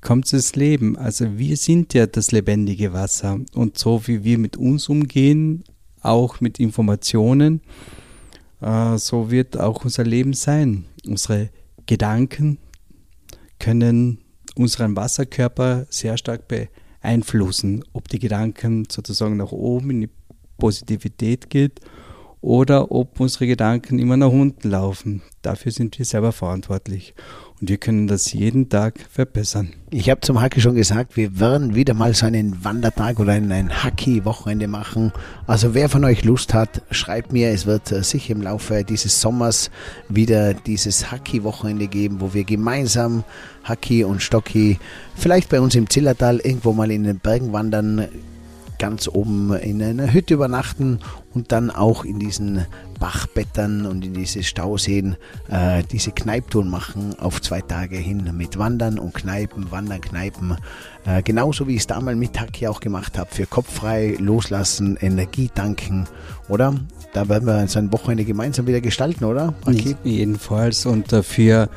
kommt 0.00 0.32
das 0.32 0.54
Leben. 0.54 0.96
Also 0.96 1.38
wir 1.38 1.56
sind 1.56 1.94
ja 1.94 2.06
das 2.06 2.30
lebendige 2.30 2.92
Wasser 2.92 3.40
und 3.54 3.78
so 3.78 4.06
wie 4.06 4.22
wir 4.22 4.38
mit 4.38 4.56
uns 4.56 4.88
umgehen, 4.88 5.64
auch 6.02 6.40
mit 6.40 6.60
Informationen, 6.60 7.62
so 8.60 9.30
wird 9.30 9.58
auch 9.58 9.84
unser 9.84 10.04
Leben 10.04 10.32
sein. 10.32 10.86
Unsere 11.06 11.50
Gedanken 11.86 12.58
können 13.58 14.18
unseren 14.56 14.96
Wasserkörper 14.96 15.86
sehr 15.90 16.16
stark 16.16 16.48
beeinflussen 16.48 16.78
beeinflussen, 17.00 17.84
ob 17.92 18.08
die 18.08 18.18
Gedanken 18.18 18.86
sozusagen 18.90 19.36
nach 19.36 19.52
oben 19.52 19.90
in 19.90 20.00
die 20.02 20.10
Positivität 20.58 21.50
geht 21.50 21.80
oder 22.40 22.90
ob 22.90 23.20
unsere 23.20 23.46
Gedanken 23.46 23.98
immer 23.98 24.16
nach 24.16 24.30
unten 24.30 24.70
laufen. 24.70 25.22
Dafür 25.42 25.72
sind 25.72 25.98
wir 25.98 26.04
selber 26.04 26.32
verantwortlich. 26.32 27.14
Und 27.60 27.70
wir 27.70 27.78
können 27.78 28.06
das 28.06 28.32
jeden 28.32 28.68
Tag 28.68 28.94
verbessern. 29.10 29.70
Ich 29.90 30.10
habe 30.10 30.20
zum 30.20 30.40
Hacki 30.40 30.60
schon 30.60 30.76
gesagt, 30.76 31.16
wir 31.16 31.40
werden 31.40 31.74
wieder 31.74 31.94
mal 31.94 32.14
so 32.14 32.26
einen 32.26 32.62
Wandertag 32.64 33.18
oder 33.18 33.32
ein 33.32 33.82
Hacki-Wochenende 33.82 34.68
machen. 34.68 35.12
Also 35.46 35.74
wer 35.74 35.88
von 35.88 36.04
euch 36.04 36.24
Lust 36.24 36.54
hat, 36.54 36.82
schreibt 36.90 37.32
mir. 37.32 37.50
Es 37.50 37.66
wird 37.66 37.90
äh, 37.90 38.04
sicher 38.04 38.32
im 38.32 38.42
Laufe 38.42 38.84
dieses 38.84 39.20
Sommers 39.20 39.70
wieder 40.08 40.54
dieses 40.54 41.10
Hacki-Wochenende 41.10 41.88
geben, 41.88 42.20
wo 42.20 42.32
wir 42.32 42.44
gemeinsam 42.44 43.24
Hacki 43.64 44.04
und 44.04 44.22
Stocki 44.22 44.78
vielleicht 45.16 45.48
bei 45.48 45.60
uns 45.60 45.74
im 45.74 45.90
Zillertal 45.90 46.38
irgendwo 46.38 46.72
mal 46.72 46.90
in 46.90 47.04
den 47.04 47.18
Bergen 47.18 47.52
wandern 47.52 48.08
ganz 48.78 49.08
oben 49.08 49.52
in 49.54 49.82
einer 49.82 50.12
Hütte 50.12 50.34
übernachten 50.34 51.00
und 51.34 51.52
dann 51.52 51.70
auch 51.70 52.04
in 52.04 52.18
diesen 52.18 52.66
Bachbettern 52.98 53.86
und 53.86 54.04
in 54.04 54.14
diese 54.14 54.42
Stauseen 54.42 55.16
äh, 55.48 55.82
diese 55.90 56.12
Kneiptouren 56.12 56.68
machen 56.68 57.14
auf 57.18 57.40
zwei 57.40 57.60
Tage 57.60 57.96
hin 57.96 58.30
mit 58.36 58.58
Wandern 58.58 58.98
und 58.98 59.14
Kneipen, 59.14 59.70
Wandern, 59.70 60.00
Kneipen. 60.00 60.56
Äh, 61.04 61.22
genauso 61.22 61.66
wie 61.66 61.74
ich 61.74 61.80
es 61.80 61.86
damals 61.86 62.18
mit 62.18 62.38
Haki 62.40 62.66
auch 62.66 62.80
gemacht 62.80 63.18
habe, 63.18 63.30
für 63.32 63.46
Kopf 63.46 63.72
frei, 63.72 64.16
loslassen, 64.18 64.96
Energie 65.00 65.50
tanken, 65.54 66.06
oder? 66.48 66.74
Da 67.12 67.28
werden 67.28 67.46
wir 67.46 67.66
so 67.68 67.78
ein 67.78 67.92
Wochenende 67.92 68.24
gemeinsam 68.24 68.66
wieder 68.66 68.80
gestalten, 68.80 69.24
oder? 69.24 69.54
Haki? 69.66 69.96
Jedenfalls 70.04 70.86
und 70.86 71.12
dafür 71.12 71.68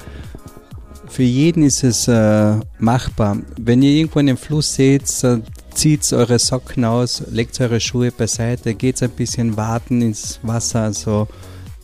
für 1.12 1.24
jeden 1.24 1.64
ist 1.64 1.84
es 1.84 2.08
äh, 2.08 2.56
machbar. 2.80 3.38
Wenn 3.60 3.82
ihr 3.82 3.92
irgendwo 3.92 4.20
einen 4.20 4.38
Fluss 4.38 4.74
seht, 4.74 5.24
äh, 5.24 5.40
zieht 5.74 6.12
eure 6.14 6.40
Socken 6.40 6.86
aus, 6.86 7.24
legt 7.30 7.60
eure 7.62 7.80
Schuhe 7.80 8.12
beiseite, 8.12 8.74
geht 8.76 9.02
ein 9.02 9.10
bisschen 9.10 9.58
warten 9.58 10.02
ins 10.02 10.40
Wasser, 10.44 10.82
also 10.84 11.28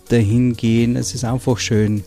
dahin 0.09 0.55
gehen. 0.55 0.95
Es 0.95 1.13
ist 1.13 1.23
einfach 1.23 1.57
schön. 1.57 2.03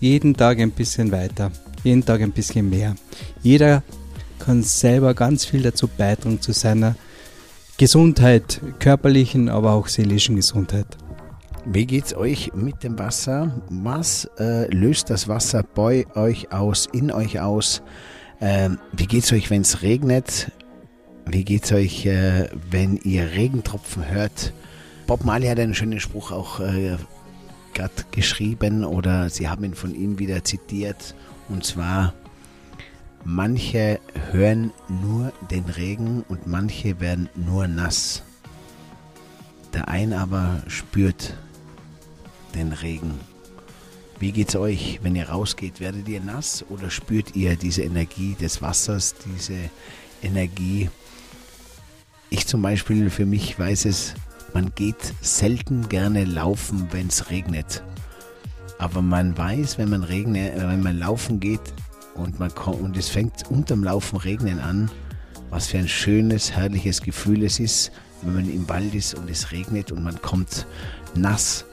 Jeden 0.00 0.36
Tag 0.36 0.58
ein 0.58 0.72
bisschen 0.72 1.10
weiter, 1.12 1.50
jeden 1.82 2.04
Tag 2.04 2.20
ein 2.20 2.32
bisschen 2.32 2.68
mehr. 2.68 2.94
Jeder 3.42 3.82
kann 4.38 4.62
selber 4.62 5.14
ganz 5.14 5.44
viel 5.44 5.62
dazu 5.62 5.88
beitragen 5.88 6.40
zu 6.40 6.52
seiner 6.52 6.94
Gesundheit, 7.78 8.60
körperlichen, 8.78 9.48
aber 9.48 9.72
auch 9.72 9.88
seelischen 9.88 10.36
Gesundheit. 10.36 10.86
Wie 11.64 11.84
geht's 11.84 12.14
euch 12.14 12.52
mit 12.54 12.84
dem 12.84 12.98
Wasser? 12.98 13.60
Was 13.68 14.30
äh, 14.38 14.72
löst 14.72 15.10
das 15.10 15.26
Wasser 15.26 15.62
bei 15.62 16.06
euch 16.14 16.52
aus, 16.52 16.86
in 16.92 17.10
euch 17.10 17.40
aus? 17.40 17.82
Ähm, 18.40 18.78
wie 18.92 19.06
geht's 19.06 19.32
euch, 19.32 19.50
wenn 19.50 19.62
es 19.62 19.82
regnet? 19.82 20.52
Wie 21.28 21.44
geht's 21.44 21.72
euch, 21.72 22.06
äh, 22.06 22.48
wenn 22.70 22.98
ihr 22.98 23.32
Regentropfen 23.32 24.08
hört? 24.08 24.52
Bob 25.08 25.24
Marley 25.24 25.48
hat 25.48 25.58
einen 25.58 25.74
schönen 25.74 25.98
Spruch 25.98 26.30
auch 26.30 26.60
äh, 26.60 26.96
gerade 27.74 28.04
geschrieben 28.12 28.84
oder 28.84 29.28
sie 29.28 29.48
haben 29.48 29.64
ihn 29.64 29.74
von 29.74 29.92
ihm 29.92 30.20
wieder 30.20 30.44
zitiert 30.44 31.16
und 31.48 31.64
zwar 31.64 32.14
manche 33.24 33.98
hören 34.30 34.72
nur 34.88 35.32
den 35.50 35.64
Regen 35.64 36.24
und 36.28 36.46
manche 36.46 37.00
werden 37.00 37.28
nur 37.34 37.66
nass. 37.66 38.22
Der 39.74 39.88
ein 39.88 40.12
aber 40.12 40.62
spürt 40.68 41.34
den 42.54 42.72
Regen. 42.72 43.18
Wie 44.20 44.30
geht's 44.30 44.54
euch, 44.54 45.00
wenn 45.02 45.16
ihr 45.16 45.28
rausgeht? 45.28 45.80
Werdet 45.80 46.06
ihr 46.06 46.20
nass 46.20 46.64
oder 46.68 46.88
spürt 46.88 47.34
ihr 47.34 47.56
diese 47.56 47.82
Energie 47.82 48.36
des 48.40 48.62
Wassers, 48.62 49.16
diese 49.24 49.70
Energie? 50.22 50.88
Ich 52.30 52.46
zum 52.46 52.60
Beispiel 52.62 53.08
für 53.10 53.26
mich 53.26 53.58
weiß 53.58 53.84
es, 53.84 54.14
man 54.52 54.72
geht 54.74 55.14
selten 55.20 55.88
gerne 55.88 56.24
laufen, 56.24 56.88
wenn 56.90 57.06
es 57.06 57.30
regnet. 57.30 57.82
Aber 58.78 59.00
man 59.00 59.36
weiß, 59.36 59.78
wenn 59.78 59.90
man, 59.90 60.02
regne, 60.02 60.52
wenn 60.56 60.82
man 60.82 60.98
laufen 60.98 61.40
geht 61.40 61.60
und, 62.14 62.38
man 62.38 62.54
kommt, 62.54 62.80
und 62.80 62.96
es 62.96 63.08
fängt 63.08 63.48
unterm 63.50 63.84
Laufen 63.84 64.16
regnen 64.16 64.58
an, 64.58 64.90
was 65.50 65.68
für 65.68 65.78
ein 65.78 65.88
schönes, 65.88 66.52
herrliches 66.52 67.00
Gefühl 67.00 67.44
es 67.44 67.60
ist, 67.60 67.92
wenn 68.22 68.34
man 68.34 68.52
im 68.52 68.68
Wald 68.68 68.94
ist 68.94 69.14
und 69.14 69.30
es 69.30 69.52
regnet 69.52 69.92
und 69.92 70.02
man 70.02 70.20
kommt 70.20 70.66
nass 71.14 71.64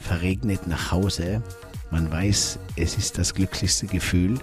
verregnet 0.00 0.66
nach 0.66 0.92
Hause. 0.92 1.42
Man 1.90 2.10
weiß, 2.10 2.58
es 2.76 2.96
ist 2.96 3.18
das 3.18 3.34
glücklichste 3.34 3.86
Gefühl. 3.86 4.38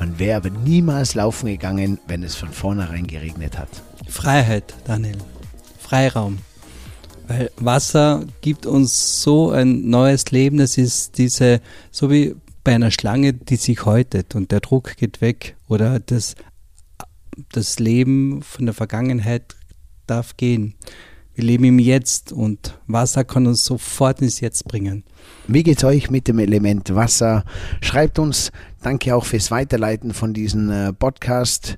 Man 0.00 0.18
wäre 0.18 0.38
aber 0.38 0.50
niemals 0.50 1.14
laufen 1.14 1.46
gegangen, 1.46 1.98
wenn 2.06 2.22
es 2.22 2.34
von 2.34 2.50
vornherein 2.50 3.06
geregnet 3.06 3.58
hat. 3.58 3.68
Freiheit, 4.08 4.74
Daniel. 4.84 5.18
Freiraum. 5.78 6.38
Weil 7.28 7.50
Wasser 7.56 8.24
gibt 8.40 8.66
uns 8.66 9.22
so 9.22 9.50
ein 9.50 9.88
neues 9.88 10.30
Leben. 10.30 10.58
Das 10.58 10.78
ist 10.78 11.18
diese, 11.18 11.60
so 11.90 12.10
wie 12.10 12.36
bei 12.64 12.74
einer 12.74 12.90
Schlange, 12.90 13.32
die 13.32 13.56
sich 13.56 13.84
häutet 13.84 14.34
und 14.34 14.50
der 14.50 14.60
Druck 14.60 14.96
geht 14.96 15.20
weg 15.20 15.56
oder 15.68 16.00
das, 16.00 16.34
das 17.52 17.78
Leben 17.78 18.42
von 18.42 18.66
der 18.66 18.74
Vergangenheit 18.74 19.54
darf 20.06 20.36
gehen. 20.36 20.74
Wir 21.36 21.44
leben 21.44 21.64
im 21.64 21.78
Jetzt 21.78 22.32
und 22.32 22.78
Wasser 22.86 23.22
kann 23.22 23.46
uns 23.46 23.64
sofort 23.64 24.22
ins 24.22 24.40
Jetzt 24.40 24.66
bringen. 24.66 25.04
Wie 25.46 25.62
geht's 25.62 25.84
euch 25.84 26.10
mit 26.10 26.28
dem 26.28 26.38
Element 26.38 26.94
Wasser? 26.94 27.44
Schreibt 27.82 28.18
uns. 28.18 28.50
Danke 28.82 29.14
auch 29.14 29.24
fürs 29.24 29.50
Weiterleiten 29.50 30.14
von 30.14 30.32
diesem 30.32 30.70
äh, 30.70 30.92
Podcast. 30.92 31.76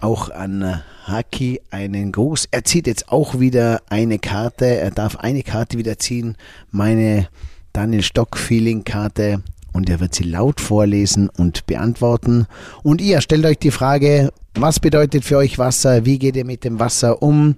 Auch 0.00 0.30
an 0.30 0.62
äh, 0.62 0.76
Haki 1.04 1.60
einen 1.70 2.12
Gruß. 2.12 2.48
Er 2.50 2.64
zieht 2.64 2.86
jetzt 2.86 3.10
auch 3.10 3.38
wieder 3.38 3.82
eine 3.88 4.18
Karte. 4.18 4.66
Er 4.66 4.90
darf 4.90 5.16
eine 5.16 5.42
Karte 5.42 5.78
wieder 5.78 5.98
ziehen. 5.98 6.36
Meine 6.70 7.28
Daniel 7.72 8.02
Stock 8.02 8.36
Feeling 8.36 8.84
Karte. 8.84 9.42
Und 9.72 9.90
er 9.90 10.00
wird 10.00 10.14
sie 10.14 10.24
laut 10.24 10.60
vorlesen 10.60 11.28
und 11.28 11.66
beantworten. 11.66 12.46
Und 12.82 13.00
ihr 13.00 13.20
stellt 13.20 13.44
euch 13.44 13.58
die 13.58 13.70
Frage, 13.70 14.32
was 14.54 14.80
bedeutet 14.80 15.24
für 15.24 15.36
euch 15.36 15.58
Wasser? 15.58 16.06
Wie 16.06 16.18
geht 16.18 16.36
ihr 16.36 16.46
mit 16.46 16.64
dem 16.64 16.80
Wasser 16.80 17.22
um? 17.22 17.56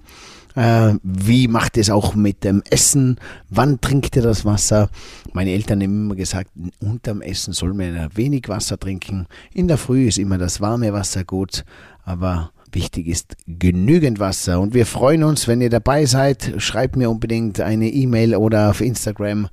Äh, 0.59 0.99
wie 1.03 1.47
macht 1.47 1.77
es 1.77 1.89
auch 1.89 2.15
mit 2.15 2.43
dem 2.43 2.61
Essen? 2.69 3.17
Wann 3.49 3.79
trinkt 3.79 4.17
ihr 4.17 4.21
das 4.21 4.43
Wasser? 4.43 4.89
Meine 5.31 5.51
Eltern 5.51 5.81
haben 5.81 6.05
immer 6.05 6.15
gesagt, 6.15 6.51
unterm 6.81 7.21
Essen 7.21 7.53
soll 7.53 7.73
man 7.73 8.09
wenig 8.13 8.49
Wasser 8.49 8.77
trinken. 8.77 9.27
In 9.53 9.69
der 9.69 9.77
Früh 9.77 10.09
ist 10.09 10.17
immer 10.17 10.37
das 10.37 10.59
warme 10.59 10.91
Wasser 10.91 11.23
gut, 11.23 11.63
aber 12.03 12.51
wichtig 12.73 13.07
ist 13.07 13.37
genügend 13.47 14.19
Wasser. 14.19 14.59
Und 14.59 14.73
wir 14.73 14.85
freuen 14.85 15.23
uns, 15.23 15.47
wenn 15.47 15.61
ihr 15.61 15.69
dabei 15.69 16.05
seid. 16.05 16.55
Schreibt 16.57 16.97
mir 16.97 17.09
unbedingt 17.09 17.61
eine 17.61 17.87
E-Mail 17.87 18.35
oder 18.35 18.71
auf 18.71 18.81
Instagram, 18.81 19.47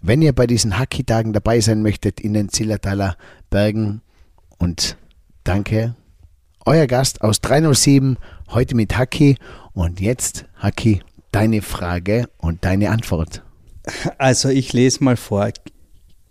wenn 0.00 0.22
ihr 0.22 0.32
bei 0.32 0.46
diesen 0.46 0.78
Hacki-Tagen 0.78 1.32
dabei 1.32 1.58
sein 1.58 1.82
möchtet 1.82 2.20
in 2.20 2.34
den 2.34 2.50
Zillertaler 2.50 3.16
Bergen. 3.50 4.00
Und 4.58 4.96
danke, 5.42 5.96
euer 6.64 6.86
Gast 6.86 7.22
aus 7.22 7.40
307, 7.40 8.16
heute 8.50 8.76
mit 8.76 8.96
Hacki. 8.96 9.36
Und 9.72 10.00
jetzt, 10.00 10.44
Haki, 10.56 11.02
deine 11.32 11.62
Frage 11.62 12.28
und 12.38 12.64
deine 12.64 12.90
Antwort. 12.90 13.42
Also 14.18 14.48
ich 14.48 14.72
lese 14.72 15.02
mal 15.02 15.16
vor. 15.16 15.50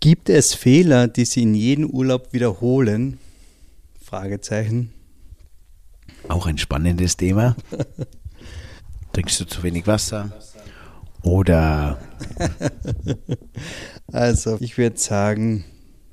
Gibt 0.00 0.28
es 0.28 0.54
Fehler, 0.54 1.06
die 1.06 1.24
Sie 1.24 1.42
in 1.42 1.54
jedem 1.54 1.90
Urlaub 1.90 2.32
wiederholen? 2.32 3.18
Fragezeichen. 4.02 4.92
Auch 6.28 6.46
ein 6.46 6.58
spannendes 6.58 7.16
Thema. 7.16 7.56
Trinkst 9.12 9.40
du 9.40 9.44
zu 9.44 9.62
wenig 9.62 9.86
Wasser? 9.86 10.32
Oder? 11.22 11.98
also 14.12 14.56
ich 14.60 14.78
würde 14.78 14.98
sagen, 14.98 15.64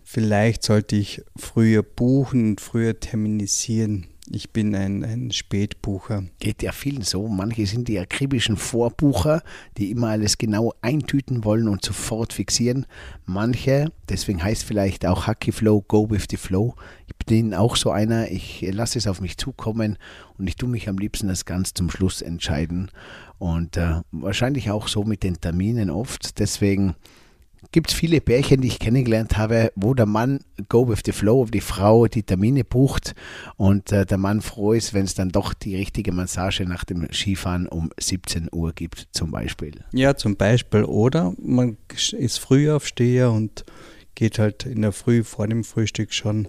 vielleicht 0.03 0.63
sollte 0.63 0.95
ich 0.95 1.23
früher 1.38 1.84
buchen 1.84 2.49
und 2.49 2.62
früher 2.62 2.99
terminisieren. 2.99 4.09
Ich 4.32 4.52
bin 4.52 4.76
ein, 4.76 5.04
ein 5.04 5.32
Spätbucher. 5.32 6.24
Geht 6.39 6.62
ja 6.62 6.72
vielen 6.72 7.02
so. 7.02 7.28
Manche 7.28 7.65
sind 7.65 7.88
die 7.88 7.98
akribischen 7.98 8.58
Vorbucher, 8.58 9.42
die 9.78 9.89
immer 9.89 10.10
alles 10.10 10.38
genau 10.38 10.74
eintüten 10.82 11.44
wollen 11.44 11.68
und 11.68 11.84
sofort 11.84 12.34
fixieren. 12.34 12.86
Manche, 13.26 13.92
deswegen 14.08 14.44
heißt 14.44 14.63
vielleicht 14.63 15.08
auch 15.08 15.26
Hacky 15.26 15.52
Flow, 15.52 15.82
Go 15.82 16.12
with 16.12 16.28
the 16.30 16.38
Flow. 16.38 16.76
Ich 17.08 17.15
bin 17.26 17.56
auch 17.56 17.76
so 17.76 17.89
einer, 17.89 18.30
ich 18.30 18.62
lasse 18.72 19.00
es 19.00 19.08
auf 19.08 19.20
mich 19.20 19.38
zukommen 19.38 19.98
und 20.38 20.48
ich 20.48 20.56
tue 20.56 20.70
mich 20.70 20.88
am 20.88 21.00
liebsten 21.00 21.28
das 21.28 21.46
ganz 21.46 21.74
zum 21.74 21.89
Schluss 21.89 22.22
entscheiden. 22.22 22.92
Und 23.39 23.78
äh, 23.78 24.02
wahrscheinlich 24.12 24.70
auch 24.70 24.89
so 24.89 25.06
mit 25.06 25.24
den 25.24 25.42
Terminen 25.42 25.89
oft. 25.89 26.38
Deswegen 26.38 26.94
gibt 27.71 27.91
es 27.91 27.95
viele 27.95 28.21
Pärchen, 28.21 28.62
die 28.62 28.67
ich 28.67 28.79
kennengelernt 28.79 29.38
habe, 29.38 29.71
wo 29.75 29.93
der 29.93 30.05
Mann 30.05 30.39
go 30.69 30.88
with 30.88 31.01
the 31.05 31.12
flow, 31.12 31.45
die 31.45 31.62
Frau 31.62 32.08
die 32.08 32.23
Termine 32.23 32.63
bucht 32.63 33.13
und 33.58 33.91
äh, 33.91 34.05
der 34.05 34.17
Mann 34.17 34.41
froh 34.41 34.73
ist, 34.73 34.93
wenn 34.93 35.05
es 35.05 35.13
dann 35.13 35.29
doch 35.29 35.53
die 35.53 35.75
richtige 35.75 36.12
Massage 36.12 36.65
nach 36.65 36.84
dem 36.84 37.08
Skifahren 37.12 37.67
um 37.67 37.91
17 37.99 38.49
Uhr 38.51 38.73
gibt, 38.73 39.08
zum 39.12 39.32
Beispiel. 39.32 39.84
Ja, 39.93 40.15
zum 40.15 40.36
Beispiel. 40.36 40.84
Oder 40.84 41.34
man 41.41 41.77
ist 42.12 42.39
Frühaufsteher 42.39 43.32
und 43.32 43.65
geht 44.15 44.39
halt 44.39 44.65
in 44.65 44.82
der 44.82 44.91
Früh 44.91 45.23
vor 45.23 45.47
dem 45.47 45.63
Frühstück 45.63 46.13
schon 46.13 46.47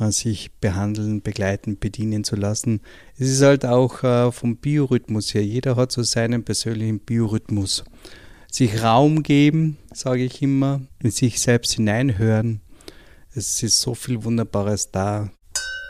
äh, 0.00 0.10
sich 0.10 0.50
behandeln, 0.60 1.22
begleiten, 1.22 1.78
bedienen 1.78 2.24
zu 2.24 2.34
lassen. 2.34 2.80
Es 3.16 3.28
ist 3.28 3.42
halt 3.42 3.64
auch 3.64 4.02
äh, 4.02 4.32
vom 4.32 4.56
Biorhythmus 4.56 5.32
her. 5.32 5.44
Jeder 5.44 5.76
hat 5.76 5.92
so 5.92 6.02
seinen 6.02 6.44
persönlichen 6.44 6.98
Biorhythmus 6.98 7.84
sich 8.54 8.84
Raum 8.84 9.24
geben, 9.24 9.78
sage 9.92 10.22
ich 10.22 10.40
immer, 10.40 10.80
in 11.02 11.10
sich 11.10 11.40
selbst 11.40 11.72
hineinhören. 11.72 12.60
Es 13.34 13.64
ist 13.64 13.80
so 13.80 13.94
viel 13.94 14.22
Wunderbares 14.22 14.92
da. 14.92 15.30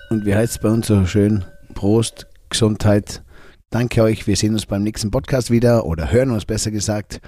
Und 0.09 0.24
wie 0.24 0.35
heißt 0.35 0.55
es 0.55 0.59
bei 0.61 0.70
uns 0.70 0.87
so 0.87 1.05
schön? 1.05 1.44
Prost, 1.74 2.27
Gesundheit. 2.48 3.22
Danke 3.68 4.03
euch. 4.03 4.27
Wir 4.27 4.37
sehen 4.37 4.55
uns 4.55 4.64
beim 4.64 4.83
nächsten 4.83 5.11
Podcast 5.11 5.50
wieder 5.50 5.85
oder 5.85 6.11
hören 6.11 6.31
uns 6.31 6.46
besser 6.46 6.70
gesagt. 6.70 7.20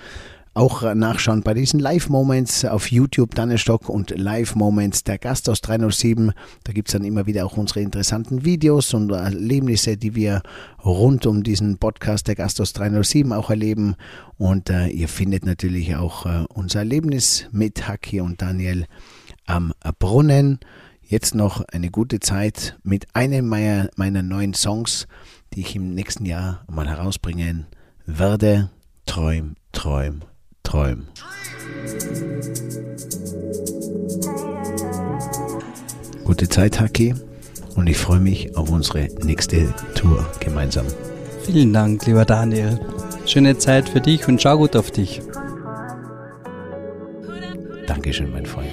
Auch 0.57 0.95
nachschauen 0.95 1.43
bei 1.43 1.53
diesen 1.53 1.81
Live-Moments 1.81 2.65
auf 2.65 2.91
YouTube, 2.91 3.35
Daniel 3.35 3.59
Stock 3.59 3.91
und 3.91 4.11
Live-Moments, 4.11 5.05
der 5.05 5.19
Gast 5.19 5.51
aus 5.51 5.61
307. 5.61 6.33
Da 6.65 6.73
gibt 6.73 6.89
es 6.89 6.93
dann 6.93 7.05
immer 7.05 7.27
wieder 7.27 7.45
auch 7.45 7.59
unsere 7.59 7.81
interessanten 7.81 8.45
Videos 8.45 8.95
und 8.95 9.11
Erlebnisse, 9.13 9.99
die 9.99 10.15
wir 10.15 10.43
rund 10.83 11.27
um 11.27 11.43
diesen 11.43 11.77
Podcast 11.77 12.27
der 12.27 12.37
Gast 12.37 12.61
aus 12.61 12.73
307 12.73 13.33
auch 13.35 13.51
erleben. 13.51 13.97
Und 14.39 14.71
äh, 14.71 14.87
ihr 14.89 15.09
findet 15.09 15.45
natürlich 15.45 15.95
auch 15.95 16.25
äh, 16.25 16.45
unser 16.49 16.81
Erlebnis 16.81 17.49
mit 17.53 17.87
Haki 17.87 18.23
und 18.23 18.41
Daniel 18.41 18.87
am 19.45 19.75
Brunnen. 19.99 20.59
Jetzt 21.03 21.35
noch 21.35 21.61
eine 21.69 21.91
gute 21.91 22.19
Zeit 22.19 22.79
mit 22.83 23.15
einem 23.15 23.47
meiner, 23.47 23.91
meiner 23.97 24.23
neuen 24.23 24.55
Songs, 24.55 25.07
die 25.53 25.61
ich 25.61 25.77
im 25.77 25.95
nächsten 25.95 26.25
Jahr 26.25 26.65
mal 26.67 26.89
herausbringen 26.89 27.67
werde. 28.07 28.71
Träum, 29.05 29.55
träum, 29.71 30.23
träum. 30.67 31.07
Gute 36.25 36.49
Zeit, 36.49 36.81
Haki, 36.81 37.15
und 37.77 37.87
ich 37.87 37.97
freue 37.97 38.19
mich 38.19 38.57
auf 38.57 38.71
unsere 38.71 39.09
nächste 39.23 39.73
Tour 39.95 40.27
gemeinsam. 40.41 40.87
Vielen 41.45 41.73
Dank, 41.73 42.05
lieber 42.07 42.25
Daniel. 42.25 42.81
Schöne 43.27 43.57
Zeit 43.59 43.89
für 43.89 44.01
dich 44.01 44.27
und 44.27 44.43
schau 44.43 44.59
gut 44.59 44.75
auf 44.75 44.91
dich. 44.91 45.23
Dankeschön, 47.87 48.33
mein 48.33 48.47
Freund. 48.47 48.73